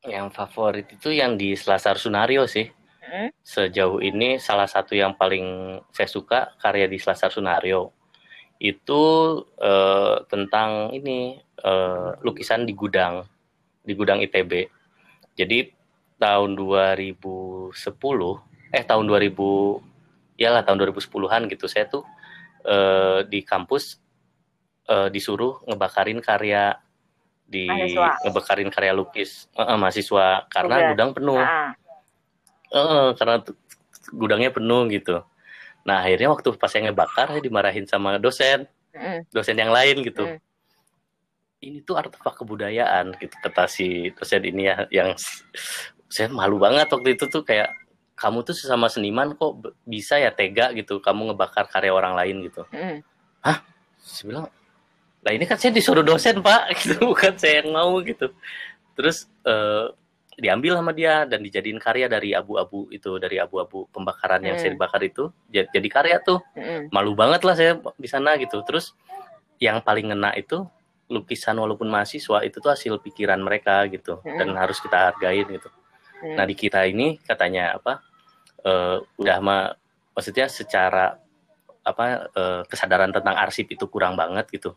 Yang 0.03 0.29
favorit 0.35 0.87
itu 0.93 1.09
yang 1.15 1.37
di 1.39 1.55
Selasar 1.57 1.97
Sunario 1.99 2.47
sih. 2.47 2.69
Hmm? 3.03 3.29
sejauh 3.45 3.99
ini 4.01 4.41
salah 4.41 4.65
satu 4.65 4.97
yang 4.97 5.13
paling 5.19 5.77
saya 5.93 6.09
suka 6.09 6.55
karya 6.57 6.89
di 6.89 6.97
Selasar 6.97 7.29
Sunario. 7.29 7.93
Itu 8.63 9.03
uh, 9.59 10.23
tentang 10.31 10.95
ini 10.95 11.37
uh, 11.61 12.15
lukisan 12.23 12.65
di 12.65 12.73
gudang 12.73 13.27
di 13.83 13.93
gudang 13.99 14.23
ITB 14.23 14.71
jadi 15.35 15.75
tahun 16.23 16.55
2010 16.55 17.75
eh 18.73 18.85
tahun 18.87 19.05
2000 19.11 20.39
ya 20.39 20.49
lah 20.55 20.63
tahun 20.63 20.79
2010-an 20.87 21.43
gitu 21.51 21.67
saya 21.67 21.91
tuh 21.91 22.07
uh, 22.65 23.27
di 23.27 23.43
kampus 23.43 23.99
uh, 24.89 25.09
disuruh 25.13 25.63
ngebakarin 25.69 26.19
karya 26.19 26.79
di 27.47 27.69
mahasiswa. 27.69 28.11
ngebakarin 28.25 28.71
karya 28.73 28.93
lukis 28.97 29.47
uh, 29.55 29.75
uh, 29.75 29.77
mahasiswa 29.77 30.49
karena 30.49 30.75
Udah. 30.81 30.89
gudang 30.97 31.11
penuh 31.13 31.43
uh. 31.43 31.71
Uh, 32.73 33.09
karena 33.21 33.37
gudangnya 34.17 34.51
penuh 34.51 34.89
gitu 34.89 35.21
nah 35.83 36.01
akhirnya 36.01 36.31
waktu 36.33 36.55
pas 36.57 36.71
saya 36.71 36.89
ngebakar 36.89 37.29
saya 37.35 37.43
dimarahin 37.43 37.85
sama 37.85 38.17
dosen 38.17 38.71
mm. 38.95 39.29
dosen 39.35 39.59
yang 39.59 39.75
lain 39.75 40.01
gitu 40.07 40.25
mm. 40.25 40.39
ini 41.67 41.79
tuh 41.83 41.99
artefak 41.99 42.39
kebudayaan 42.39 43.13
gitu 43.19 43.35
kata 43.43 43.67
si 43.67 44.15
dosen 44.15 44.43
ini 44.47 44.71
ya 44.71 44.87
yang 44.89 45.11
saya 46.07 46.31
malu 46.31 46.63
banget 46.63 46.87
waktu 46.87 47.19
itu 47.19 47.27
tuh 47.27 47.43
kayak 47.43 47.75
kamu 48.15 48.47
tuh 48.47 48.55
sesama 48.55 48.87
seniman 48.87 49.35
kok 49.35 49.59
bisa 49.83 50.23
ya 50.23 50.31
tega 50.31 50.71
gitu 50.71 51.03
kamu 51.03 51.35
ngebakar 51.35 51.67
karya 51.67 51.91
orang 51.91 52.15
lain 52.15 52.47
gitu 52.47 52.63
mm. 52.71 53.03
hah 53.43 53.59
saya 53.99 54.25
bilang 54.31 54.47
lah 55.23 55.33
ini 55.33 55.45
kan 55.47 55.57
saya 55.57 55.71
disuruh 55.71 56.03
dosen 56.03 56.43
pak 56.43 56.71
gitu 56.83 56.99
bukan 57.15 57.39
saya 57.39 57.63
yang 57.63 57.71
mau 57.71 58.03
gitu 58.03 58.35
terus 58.99 59.31
uh, 59.47 59.95
diambil 60.37 60.81
sama 60.81 60.93
dia 60.97 61.29
dan 61.29 61.45
dijadiin 61.45 61.79
karya 61.79 62.09
dari 62.09 62.33
abu-abu 62.33 62.89
itu 62.91 63.21
dari 63.21 63.39
abu-abu 63.39 63.87
pembakaran 63.93 64.43
mm. 64.43 64.47
yang 64.49 64.57
saya 64.59 64.71
dibakar 64.75 65.03
itu 65.05 65.29
jadi 65.53 65.89
karya 65.93 66.17
tuh 66.25 66.41
mm. 66.57 66.91
malu 66.91 67.13
banget 67.13 67.45
lah 67.45 67.55
saya 67.55 67.79
di 67.95 68.09
sana 68.09 68.35
gitu 68.41 68.65
terus 68.65 68.97
yang 69.63 69.85
paling 69.85 70.11
ngena 70.11 70.35
itu 70.35 70.65
lukisan 71.13 71.61
walaupun 71.61 71.87
mahasiswa 71.93 72.41
itu 72.43 72.57
tuh 72.59 72.73
hasil 72.73 72.99
pikiran 73.05 73.39
mereka 73.39 73.85
gitu 73.93 74.25
mm. 74.25 74.39
dan 74.41 74.49
harus 74.57 74.81
kita 74.81 75.13
hargain 75.13 75.47
gitu 75.47 75.69
mm. 76.25 76.35
nah 76.35 76.45
di 76.49 76.57
kita 76.57 76.89
ini 76.89 77.21
katanya 77.21 77.77
apa 77.77 78.01
uh, 78.65 79.05
udah 79.21 79.39
mah 79.45 79.63
maksudnya 80.17 80.49
secara 80.49 81.15
apa 81.83 82.31
uh, 82.33 82.63
kesadaran 82.67 83.13
tentang 83.13 83.37
arsip 83.37 83.69
itu 83.69 83.85
kurang 83.91 84.17
banget 84.17 84.49
gitu 84.49 84.75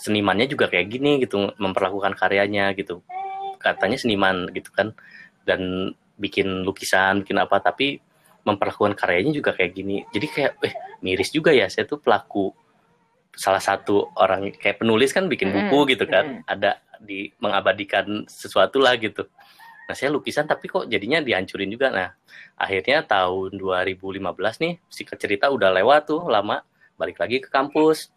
senimannya 0.00 0.48
juga 0.48 0.72
kayak 0.72 0.86
gini 0.88 1.20
gitu 1.20 1.52
memperlakukan 1.60 2.16
karyanya 2.16 2.72
gitu. 2.72 3.04
Katanya 3.60 4.00
seniman 4.00 4.48
gitu 4.56 4.72
kan 4.72 4.96
dan 5.44 5.92
bikin 6.16 6.64
lukisan 6.64 7.24
bikin 7.24 7.36
apa 7.40 7.60
tapi 7.60 8.00
memperlakukan 8.44 8.96
karyanya 8.96 9.36
juga 9.36 9.52
kayak 9.52 9.72
gini. 9.76 10.02
Jadi 10.08 10.26
kayak 10.26 10.52
eh 10.64 10.74
miris 11.04 11.28
juga 11.28 11.52
ya 11.52 11.68
saya 11.68 11.84
tuh 11.84 12.00
pelaku. 12.00 12.56
Salah 13.36 13.60
satu 13.60 14.10
orang 14.16 14.56
kayak 14.56 14.80
penulis 14.80 15.12
kan 15.12 15.28
bikin 15.28 15.52
buku 15.52 15.94
gitu 15.96 16.08
kan 16.08 16.42
ada 16.48 16.80
di 17.00 17.32
mengabadikan 17.40 18.24
sesuatu 18.28 18.80
lah 18.80 18.96
gitu. 19.00 19.28
Nah, 19.90 19.98
saya 19.98 20.14
lukisan 20.14 20.46
tapi 20.46 20.70
kok 20.70 20.86
jadinya 20.86 21.18
dihancurin 21.18 21.66
juga. 21.66 21.90
Nah, 21.90 22.14
akhirnya 22.54 23.02
tahun 23.02 23.58
2015 23.58 24.62
nih, 24.62 24.78
si 24.86 25.02
cerita 25.02 25.50
udah 25.50 25.74
lewat 25.74 26.06
tuh 26.06 26.30
lama, 26.30 26.62
balik 26.94 27.18
lagi 27.18 27.42
ke 27.42 27.50
kampus. 27.50 28.14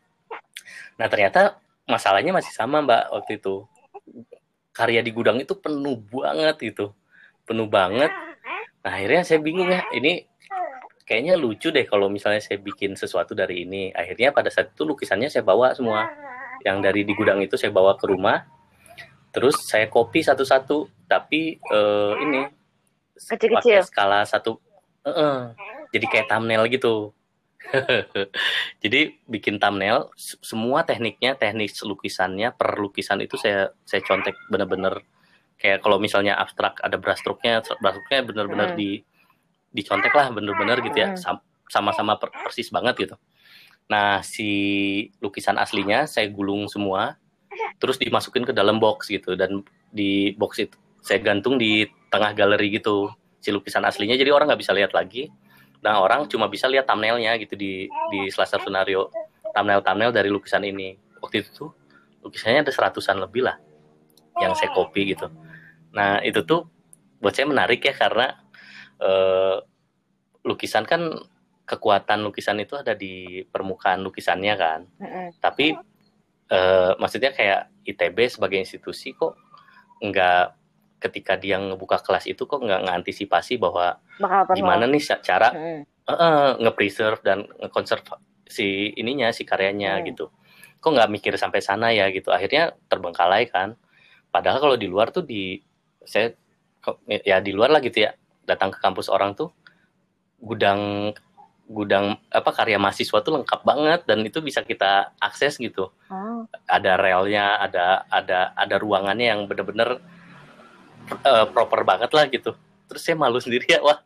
Nah, 1.01 1.09
ternyata 1.09 1.57
masalahnya 1.89 2.31
masih 2.35 2.53
sama, 2.53 2.83
Mbak, 2.83 3.03
waktu 3.11 3.31
itu. 3.39 3.67
Karya 4.73 5.05
di 5.05 5.11
gudang 5.13 5.37
itu 5.37 5.53
penuh 5.53 6.01
banget 6.09 6.57
gitu. 6.59 6.97
Penuh 7.45 7.69
banget. 7.69 8.09
Nah, 8.83 8.91
akhirnya 8.91 9.21
saya 9.23 9.39
bingung 9.39 9.69
ya, 9.69 9.85
ini 9.93 10.25
kayaknya 11.03 11.37
lucu 11.37 11.69
deh 11.69 11.85
kalau 11.85 12.07
misalnya 12.09 12.41
saya 12.41 12.57
bikin 12.57 12.97
sesuatu 12.97 13.37
dari 13.37 13.63
ini. 13.63 13.93
Akhirnya 13.93 14.33
pada 14.33 14.49
saat 14.49 14.73
itu 14.73 14.83
lukisannya 14.83 15.29
saya 15.29 15.45
bawa 15.45 15.71
semua. 15.77 16.09
Yang 16.63 16.77
dari 16.79 17.01
di 17.03 17.13
gudang 17.13 17.43
itu 17.43 17.59
saya 17.59 17.75
bawa 17.75 17.99
ke 17.99 18.07
rumah, 18.07 18.47
terus 19.33 19.65
saya 19.65 19.89
copy 19.89 20.21
satu-satu 20.21 21.09
tapi 21.09 21.57
uh, 21.73 22.13
ini 22.21 22.45
kecil-kecil 23.17 23.81
skala 23.81 24.21
satu 24.29 24.61
uh 25.01 25.09
-uh, 25.09 25.37
jadi 25.89 26.05
kayak 26.05 26.29
thumbnail 26.29 26.69
gitu 26.69 27.09
jadi 28.83 29.15
bikin 29.25 29.57
thumbnail 29.57 30.11
semua 30.17 30.83
tekniknya 30.83 31.33
teknik 31.39 31.73
lukisannya 31.81 32.53
per 32.53 32.77
lukisan 32.77 33.23
itu 33.23 33.39
saya 33.39 33.71
saya 33.87 34.01
contek 34.03 34.35
bener-bener. 34.51 35.01
Kayak 35.57 35.79
kalau 35.79 35.97
misalnya 35.97 36.35
abstrak 36.35 36.83
ada 36.83 36.99
brushstroke-nya 36.99 37.63
brushstroke-nya 37.79 38.19
bener-bener 38.27 38.69
hmm. 38.75 38.77
di 38.77 38.89
dicontek 39.73 40.13
lah 40.13 40.29
bener-bener 40.29 40.77
gitu 40.83 40.97
ya. 40.97 41.15
Hmm. 41.15 41.39
sama-sama 41.71 42.19
persis 42.19 42.69
banget 42.69 43.07
gitu. 43.07 43.15
Nah 43.89 44.21
si 44.21 44.51
lukisan 45.23 45.57
aslinya 45.57 46.05
saya 46.05 46.29
gulung 46.29 46.69
semua 46.69 47.17
terus 47.79 47.97
dimasukin 47.97 48.45
ke 48.45 48.53
dalam 48.53 48.77
box 48.77 49.09
gitu. 49.09 49.33
Dan 49.33 49.63
di 49.89 50.35
box 50.37 50.61
itu 50.61 50.77
saya 51.01 51.17
gantung 51.23 51.57
di 51.57 51.87
tengah 52.13 52.35
galeri 52.37 52.77
gitu 52.77 53.09
si 53.41 53.49
lukisan 53.49 53.87
aslinya. 53.87 54.13
Jadi 54.19 54.29
orang 54.29 54.51
nggak 54.51 54.61
bisa 54.61 54.75
lihat 54.75 54.93
lagi 54.93 55.31
nah 55.83 55.99
orang 55.99 56.25
cuma 56.31 56.47
bisa 56.47 56.65
lihat 56.71 56.87
thumbnailnya 56.87 57.35
gitu 57.43 57.59
di 57.59 57.91
di 58.09 58.19
Selasar 58.31 58.63
Sunario 58.63 59.11
thumbnail 59.53 59.83
thumbnail 59.85 60.11
dari 60.15 60.31
lukisan 60.31 60.65
ini. 60.65 60.97
Waktu 61.21 61.45
itu 61.45 61.49
tuh 61.53 61.69
lukisannya 62.23 62.63
ada 62.63 62.71
seratusan 62.73 63.19
lebih 63.19 63.45
lah 63.45 63.59
yang 64.41 64.57
saya 64.57 64.73
copy 64.73 65.13
gitu. 65.13 65.29
Nah 65.93 66.23
itu 66.25 66.41
tuh 66.41 66.65
buat 67.21 67.31
saya 67.35 67.47
menarik 67.47 67.85
ya 67.85 67.93
karena 67.93 68.33
uh, 68.99 69.61
lukisan 70.43 70.83
kan 70.83 71.07
kekuatan 71.63 72.27
lukisan 72.27 72.59
itu 72.59 72.75
ada 72.75 72.91
di 72.97 73.45
permukaan 73.47 74.03
lukisannya 74.03 74.53
kan. 74.57 74.79
Tapi 75.39 75.77
uh, 76.51 76.91
maksudnya 76.99 77.31
kayak 77.31 77.71
ITB 77.87 78.17
sebagai 78.27 78.59
institusi 78.59 79.15
kok 79.15 79.37
nggak 80.03 80.62
ketika 81.03 81.35
dia 81.35 81.59
ngebuka 81.59 81.99
kelas 81.99 82.31
itu 82.31 82.47
kok 82.47 82.63
nggak 82.63 82.87
ngantisipasi 82.87 83.59
bahwa 83.59 83.99
gimana 84.55 84.87
nih 84.87 85.03
cara 85.19 85.51
hmm. 85.51 85.81
uh, 86.07 86.13
uh, 86.13 86.47
nge-preserve 86.63 87.19
dan 87.19 87.43
nge-conserve 87.59 88.07
si 88.47 88.95
ininya 88.95 89.35
si 89.35 89.43
karyanya 89.43 89.99
hmm. 89.99 90.03
gitu 90.13 90.31
kok 90.79 90.91
nggak 90.91 91.11
mikir 91.11 91.33
sampai 91.35 91.59
sana 91.59 91.91
ya 91.91 92.07
gitu 92.11 92.31
akhirnya 92.31 92.71
terbengkalai 92.87 93.51
kan 93.51 93.75
padahal 94.31 94.63
kalau 94.63 94.75
di 94.79 94.87
luar 94.87 95.11
tuh 95.11 95.27
di 95.27 95.59
saya 96.03 96.31
ya 97.07 97.39
di 97.39 97.51
luar 97.55 97.71
lah 97.71 97.79
gitu 97.83 98.03
ya 98.03 98.15
datang 98.43 98.71
ke 98.71 98.79
kampus 98.79 99.07
orang 99.07 99.35
tuh 99.35 99.51
gudang 100.43 101.11
gudang 101.63 102.19
apa 102.27 102.51
karya 102.51 102.75
mahasiswa 102.75 103.23
tuh 103.23 103.39
lengkap 103.39 103.61
banget 103.63 104.03
dan 104.03 104.19
itu 104.27 104.43
bisa 104.43 104.67
kita 104.67 105.15
akses 105.15 105.55
gitu. 105.55 105.95
Oh. 106.11 106.43
Ada 106.67 106.99
relnya, 106.99 107.55
ada 107.55 108.03
ada 108.11 108.51
ada 108.51 108.75
ruangannya 108.75 109.27
yang 109.31 109.41
bener-bener 109.47 110.03
uh, 111.23 111.45
proper 111.49 111.81
banget 111.83 112.11
lah 112.13 112.25
gitu. 112.29 112.55
Terus 112.87 113.01
saya 113.01 113.15
malu 113.17 113.39
sendiri 113.41 113.65
ya, 113.67 113.79
wah 113.87 113.99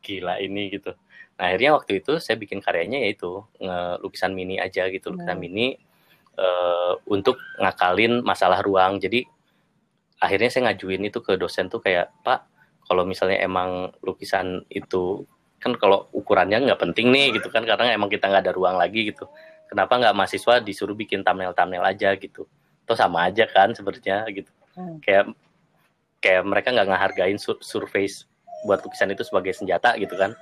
gila 0.00 0.40
ini 0.40 0.72
gitu. 0.72 0.94
Nah 1.38 1.44
akhirnya 1.52 1.76
waktu 1.78 2.02
itu 2.02 2.18
saya 2.18 2.34
bikin 2.34 2.58
karyanya 2.58 3.04
yaitu 3.04 3.42
lukisan 4.02 4.34
mini 4.34 4.58
aja 4.58 4.90
gitu, 4.90 5.14
lukisan 5.14 5.38
hmm. 5.38 5.44
mini 5.44 5.66
uh, 6.34 6.98
untuk 7.06 7.38
ngakalin 7.62 8.20
masalah 8.26 8.58
ruang. 8.62 8.98
Jadi 8.98 9.22
akhirnya 10.18 10.50
saya 10.50 10.62
ngajuin 10.70 11.06
itu 11.06 11.22
ke 11.22 11.38
dosen 11.38 11.70
tuh 11.70 11.78
kayak 11.78 12.10
Pak, 12.26 12.40
kalau 12.88 13.06
misalnya 13.06 13.38
emang 13.38 13.94
lukisan 14.02 14.66
itu 14.72 15.22
kan 15.58 15.74
kalau 15.74 16.06
ukurannya 16.14 16.70
nggak 16.70 16.80
penting 16.80 17.10
nih 17.10 17.34
gitu 17.34 17.50
kan 17.50 17.66
karena 17.66 17.90
emang 17.90 18.06
kita 18.06 18.30
nggak 18.30 18.46
ada 18.46 18.54
ruang 18.54 18.78
lagi 18.78 19.10
gitu 19.10 19.26
kenapa 19.66 19.98
nggak 19.98 20.14
mahasiswa 20.14 20.62
disuruh 20.62 20.94
bikin 20.94 21.26
thumbnail 21.26 21.52
thumbnail 21.52 21.84
aja 21.84 22.14
gitu 22.14 22.46
Tuh 22.88 22.96
sama 22.96 23.28
aja 23.28 23.44
kan 23.44 23.74
sebenarnya 23.74 24.24
gitu 24.32 24.48
hmm. 24.78 25.02
kayak 25.02 25.34
kayak 26.18 26.42
mereka 26.46 26.74
nggak 26.74 26.88
ngehargain 26.90 27.38
sur 27.38 27.58
surface 27.62 28.26
buat 28.66 28.82
lukisan 28.82 29.14
itu 29.14 29.22
sebagai 29.22 29.54
senjata 29.54 29.94
gitu 29.98 30.18
kan. 30.18 30.34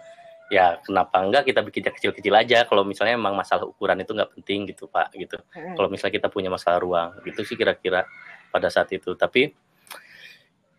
Ya 0.46 0.78
kenapa 0.80 1.20
enggak 1.20 1.50
kita 1.50 1.60
bikin 1.60 1.82
kecil-kecil 1.90 2.32
aja? 2.32 2.64
Kalau 2.64 2.86
misalnya 2.86 3.18
emang 3.18 3.34
masalah 3.34 3.66
ukuran 3.66 3.98
itu 4.00 4.14
nggak 4.14 4.30
penting 4.38 4.70
gitu 4.70 4.86
pak 4.86 5.10
gitu. 5.18 5.36
Hmm. 5.52 5.74
kalau 5.74 5.88
misalnya 5.90 6.14
kita 6.22 6.28
punya 6.30 6.48
masalah 6.48 6.78
ruang 6.78 7.10
gitu 7.26 7.42
sih 7.42 7.58
kira-kira 7.58 8.06
pada 8.54 8.70
saat 8.70 8.88
itu. 8.94 9.12
Tapi 9.18 9.52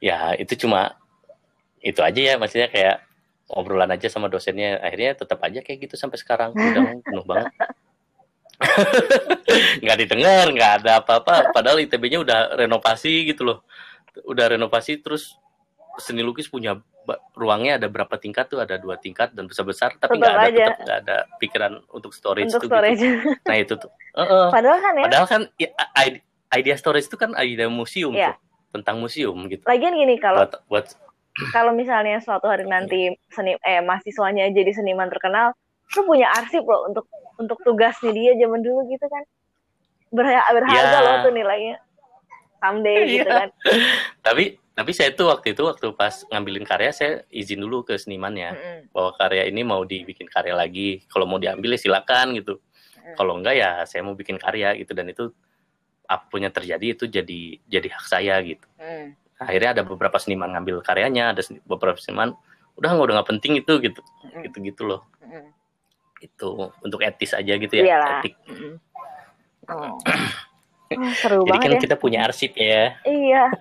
ya 0.02 0.34
itu 0.40 0.66
cuma 0.66 0.98
itu 1.84 2.00
aja 2.02 2.34
ya 2.34 2.36
maksudnya 2.40 2.72
kayak 2.72 3.06
obrolan 3.52 3.92
aja 3.92 4.08
sama 4.08 4.32
dosennya. 4.32 4.80
Akhirnya 4.82 5.20
tetap 5.20 5.44
aja 5.44 5.60
kayak 5.62 5.78
gitu 5.86 5.96
sampai 6.00 6.18
sekarang. 6.18 6.56
Udah 6.56 6.82
penuh 7.06 7.26
banget. 7.28 7.52
Nggak 9.86 9.98
didengar 10.02 10.50
nggak 10.50 10.72
ada 10.82 10.92
apa-apa. 11.04 11.54
Padahal 11.54 11.78
ITB-nya 11.86 12.24
udah 12.26 12.40
renovasi 12.58 13.30
gitu 13.30 13.46
loh 13.46 13.62
udah 14.26 14.58
renovasi 14.58 15.02
terus 15.04 15.38
seni 15.98 16.22
lukis 16.22 16.48
punya 16.48 16.78
ruangnya 17.34 17.80
ada 17.80 17.88
berapa 17.88 18.20
tingkat 18.20 18.52
tuh 18.52 18.60
ada 18.60 18.76
dua 18.76 19.00
tingkat 19.00 19.32
dan 19.32 19.48
besar 19.48 19.64
besar 19.64 19.90
tapi 19.96 20.20
nggak 20.20 20.36
ada 20.36 20.50
tetap 20.52 20.78
nggak 20.84 20.98
ada 21.08 21.18
pikiran 21.40 21.74
untuk 21.96 22.12
storage 22.12 22.52
untuk 22.52 22.68
tuh 22.68 22.70
storage. 22.70 23.00
Gitu. 23.00 23.32
nah 23.48 23.56
itu 23.56 23.74
tuh 23.80 23.92
uh 23.92 24.22
-uh. 24.22 24.48
padahal 24.52 24.78
kan 24.84 24.94
ya 24.94 25.06
padahal 25.08 25.26
kan 25.30 25.42
ya, 25.56 25.70
idea 26.52 26.76
storage 26.76 27.08
itu 27.08 27.16
kan 27.16 27.32
idea 27.40 27.72
museum 27.72 28.12
yeah. 28.12 28.36
tuh 28.36 28.80
tentang 28.80 29.00
museum 29.00 29.38
gitu 29.48 29.64
lagian 29.64 29.96
gini 29.96 30.20
kalau 30.20 30.44
buat, 30.44 30.54
buat 30.68 30.86
kalau 31.56 31.72
misalnya 31.72 32.20
suatu 32.20 32.52
hari 32.52 32.68
nanti 32.68 33.16
seni 33.32 33.56
eh 33.64 33.80
mahasiswanya 33.80 34.52
jadi 34.52 34.76
seniman 34.76 35.08
terkenal 35.08 35.56
tuh 35.88 36.04
punya 36.04 36.28
arsip 36.36 36.68
loh 36.68 36.92
untuk 36.92 37.08
untuk 37.40 37.58
tugasnya 37.64 38.12
dia 38.12 38.36
zaman 38.36 38.60
dulu 38.60 38.84
gitu 38.92 39.08
kan 39.08 39.24
berharga 40.12 40.52
berharga 40.52 40.84
yeah. 40.92 41.04
loh 41.04 41.16
tuh 41.24 41.32
nilainya 41.32 41.76
someday 42.62 43.06
yeah. 43.06 43.14
gitu 43.22 43.32
kan 43.32 43.50
tapi 44.26 44.46
tapi 44.78 44.94
saya 44.94 45.10
tuh 45.10 45.34
waktu 45.34 45.58
itu 45.58 45.66
waktu 45.66 45.90
pas 45.98 46.22
ngambilin 46.30 46.62
karya 46.62 46.94
saya 46.94 47.26
izin 47.34 47.66
dulu 47.66 47.82
ke 47.82 47.98
senimannya 47.98 48.54
mm 48.54 48.58
-hmm. 48.62 48.80
bahwa 48.94 49.12
karya 49.18 49.50
ini 49.50 49.66
mau 49.66 49.82
dibikin 49.82 50.30
karya 50.30 50.54
lagi 50.54 51.02
kalau 51.10 51.26
mau 51.26 51.42
diambil 51.42 51.74
ya 51.74 51.80
silakan 51.82 52.38
gitu 52.38 52.62
mm. 52.62 53.18
kalau 53.18 53.42
enggak 53.42 53.58
ya 53.58 53.82
saya 53.90 54.06
mau 54.06 54.14
bikin 54.14 54.38
karya 54.38 54.78
gitu 54.78 54.94
dan 54.94 55.10
itu 55.10 55.34
apa 56.08 56.30
pun 56.30 56.46
yang 56.46 56.54
terjadi 56.54 56.94
itu 56.94 57.10
jadi 57.10 57.42
jadi 57.66 57.88
hak 57.90 58.06
saya 58.06 58.38
gitu 58.46 58.70
mm. 58.78 59.42
akhirnya 59.42 59.82
ada 59.82 59.84
beberapa 59.84 60.22
seniman 60.22 60.54
ngambil 60.54 60.86
karyanya 60.86 61.34
ada 61.34 61.42
beberapa 61.66 61.98
seniman 61.98 62.38
udah 62.78 62.90
nggak 62.94 63.06
udah 63.10 63.16
nggak 63.18 63.30
penting 63.34 63.54
itu 63.58 63.74
gitu 63.82 64.02
mm. 64.30 64.42
gitu 64.46 64.58
gitu 64.62 64.82
loh 64.86 65.02
mm. 65.26 65.50
itu 66.22 66.50
untuk 66.86 67.02
etis 67.02 67.34
aja 67.34 67.54
gitu 67.58 67.74
ya 67.82 67.84
Iyalah. 67.98 68.22
etik 68.22 68.36
mm. 68.46 68.76
oh. 69.74 69.98
Oh, 70.96 71.12
seru 71.20 71.44
Jadi 71.44 71.60
kan 71.60 71.72
ya. 71.76 71.80
kita 71.82 71.96
punya 72.00 72.20
arsip 72.24 72.56
ya. 72.56 72.96
Iya. 73.04 73.52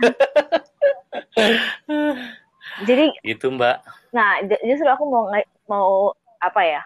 Jadi 2.88 3.04
itu 3.24 3.46
Mbak. 3.48 3.76
Nah, 4.14 4.44
justru 4.62 4.86
aku 4.86 5.04
mau 5.08 5.24
mau 5.66 6.12
apa 6.38 6.62
ya? 6.62 6.82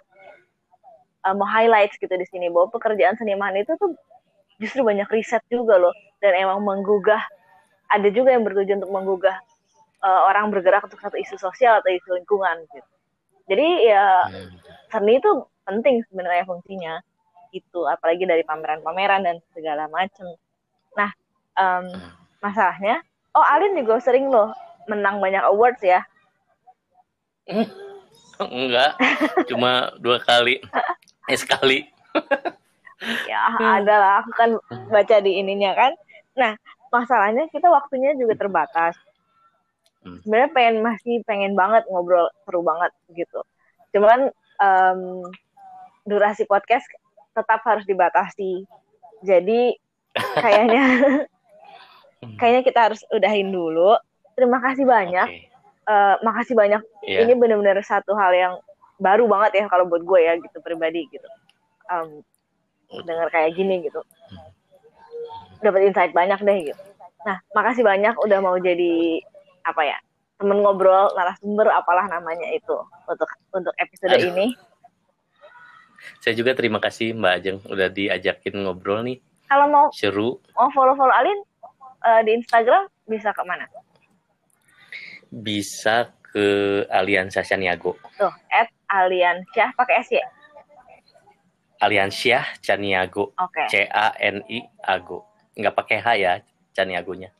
Uh, 1.20 1.36
mau 1.36 1.44
highlight 1.44 1.92
gitu 2.00 2.14
di 2.16 2.24
sini 2.32 2.48
bahwa 2.48 2.72
pekerjaan 2.72 3.12
seniman 3.20 3.52
itu 3.52 3.76
tuh 3.76 3.92
justru 4.56 4.80
banyak 4.80 5.04
riset 5.12 5.44
juga 5.52 5.76
loh 5.76 5.92
dan 6.24 6.32
emang 6.32 6.64
menggugah 6.64 7.20
ada 7.92 8.08
juga 8.08 8.32
yang 8.32 8.48
bertujuan 8.48 8.80
untuk 8.80 8.94
menggugah 8.94 9.36
uh, 10.00 10.20
orang 10.32 10.48
bergerak 10.48 10.80
untuk 10.86 10.96
satu 10.96 11.20
isu 11.20 11.36
sosial 11.36 11.84
atau 11.84 11.92
isu 11.92 12.16
lingkungan 12.16 12.64
gitu. 12.72 12.90
Jadi 13.52 13.68
ya 13.90 14.30
hmm. 14.30 14.56
seni 14.88 15.18
itu 15.20 15.30
penting 15.68 16.00
sebenarnya 16.08 16.44
fungsinya 16.48 16.94
itu 17.50 17.80
apalagi 17.86 18.24
dari 18.26 18.42
pameran-pameran 18.46 19.26
dan 19.26 19.36
segala 19.54 19.86
macam. 19.90 20.30
Nah, 20.94 21.10
um, 21.58 21.86
masalahnya 22.40 23.02
Oh, 23.30 23.46
Alin 23.46 23.78
juga 23.78 24.02
sering 24.02 24.26
loh 24.26 24.50
menang 24.90 25.22
banyak 25.22 25.42
awards 25.46 25.78
ya? 25.86 26.02
Enggak, 28.42 28.98
cuma 29.46 29.94
dua 30.02 30.18
kali. 30.18 30.58
Eh, 31.30 31.38
sekali. 31.38 31.86
ya, 33.30 33.54
ada 33.54 33.94
lah. 33.94 34.12
Aku 34.26 34.34
kan 34.34 34.50
baca 34.90 35.16
di 35.22 35.38
ininya 35.38 35.78
kan. 35.78 35.92
Nah, 36.34 36.52
masalahnya 36.90 37.46
kita 37.54 37.70
waktunya 37.70 38.18
juga 38.18 38.34
terbatas. 38.34 38.98
Hmm. 40.02 40.18
Sebenarnya 40.26 40.50
pengen 40.50 40.76
masih 40.82 41.22
pengen 41.22 41.54
banget 41.54 41.86
ngobrol 41.86 42.26
seru 42.42 42.66
banget 42.66 42.90
gitu. 43.14 43.46
Cuman 43.94 44.34
um, 44.58 45.22
durasi 46.02 46.50
podcast 46.50 46.88
tetap 47.40 47.60
harus 47.64 47.84
dibatasi. 47.88 48.68
Jadi 49.24 49.76
kayaknya 50.36 50.84
Hmm. 52.20 52.36
kayaknya 52.40 52.62
kita 52.68 52.80
harus 52.92 53.00
udahin 53.10 53.48
dulu. 53.48 53.96
Terima 54.36 54.60
kasih 54.60 54.84
banyak. 54.84 55.28
Okay. 55.28 55.48
Uh, 55.88 56.14
eh, 56.14 56.14
makasih 56.22 56.54
banyak. 56.54 56.82
Yeah. 57.02 57.24
Ini 57.24 57.32
benar-benar 57.40 57.80
satu 57.80 58.12
hal 58.14 58.32
yang 58.36 58.54
baru 59.00 59.24
banget 59.24 59.64
ya 59.64 59.66
kalau 59.72 59.88
buat 59.88 60.04
gue 60.04 60.20
ya 60.20 60.36
gitu 60.36 60.60
pribadi 60.60 61.08
gitu. 61.08 61.28
Um, 61.88 62.20
dengar 63.08 63.32
kayak 63.32 63.56
gini 63.56 63.88
gitu. 63.88 64.04
Dapat 65.64 65.80
insight 65.88 66.12
banyak 66.12 66.40
deh 66.44 66.58
gitu. 66.72 66.82
Nah, 67.24 67.40
makasih 67.56 67.84
banyak 67.84 68.16
udah 68.20 68.38
mau 68.40 68.56
jadi 68.60 69.20
apa 69.64 69.82
ya? 69.84 69.98
temen 70.40 70.64
ngobrol 70.64 71.12
narasumber 71.12 71.68
apalah 71.68 72.08
namanya 72.08 72.48
itu 72.48 72.72
untuk 73.04 73.28
untuk 73.52 73.76
episode 73.76 74.16
Aduh. 74.16 74.32
ini. 74.32 74.56
Saya 76.20 76.34
juga 76.36 76.52
terima 76.56 76.80
kasih 76.80 77.16
Mbak 77.16 77.32
Ajeng 77.40 77.58
udah 77.68 77.88
diajakin 77.92 78.54
ngobrol 78.64 79.04
nih. 79.04 79.18
Kalau 79.50 79.66
mau 79.66 79.86
seru. 79.90 80.38
Mau 80.54 80.70
follow-follow 80.70 81.10
Alin 81.10 81.38
uh, 82.06 82.20
di 82.22 82.38
Instagram 82.38 82.86
bisa 83.08 83.34
ke 83.34 83.42
mana? 83.42 83.66
Bisa 85.30 86.14
ke 86.30 86.46
Aliansa 86.86 87.42
Caniago. 87.42 87.98
Tuh, 88.14 88.30
at 88.50 88.70
Aliansyah 88.86 89.74
pakai 89.74 90.06
S 90.06 90.10
ya? 90.14 90.26
Aliansyah 91.80 92.60
Caniago. 92.62 93.32
Oke. 93.34 93.66
Okay. 93.66 93.66
C 93.66 93.74
A 93.88 94.14
N 94.20 94.44
I 94.46 94.62
Ago. 94.86 95.26
Nggak 95.56 95.74
pakai 95.74 95.98
H 95.98 96.08
ya 96.20 96.32
Caniagonya. 96.76 97.32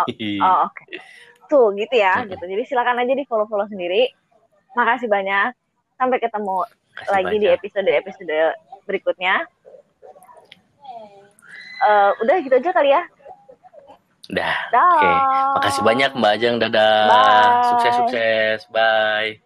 Oh, 0.00 0.06
oh 0.46 0.56
oke. 0.70 0.74
Okay. 0.74 0.98
Tuh 1.44 1.66
gitu 1.76 1.94
ya, 2.00 2.24
gitu. 2.24 2.40
Jadi 2.40 2.62
silakan 2.64 3.04
aja 3.04 3.12
di 3.12 3.24
follow-follow 3.28 3.68
sendiri. 3.68 4.08
Makasih 4.72 5.12
banyak. 5.12 5.52
Sampai 6.00 6.18
ketemu 6.18 6.64
Makasih 6.94 7.10
lagi 7.10 7.26
banyak. 7.26 7.42
di 7.42 7.48
episode-episode 7.50 8.38
berikutnya. 8.86 9.34
Uh, 11.84 12.10
udah 12.22 12.34
gitu 12.40 12.54
aja 12.54 12.70
kali 12.70 12.94
ya. 12.94 13.02
Udah. 14.32 14.54
Oke. 14.72 14.78
Okay. 14.78 15.16
Makasih 15.58 15.82
banyak 15.84 16.10
Mbak 16.16 16.32
Ajeng. 16.38 16.56
Dadah. 16.62 17.02
Sukses-sukses. 17.74 18.70
Bye. 18.72 19.44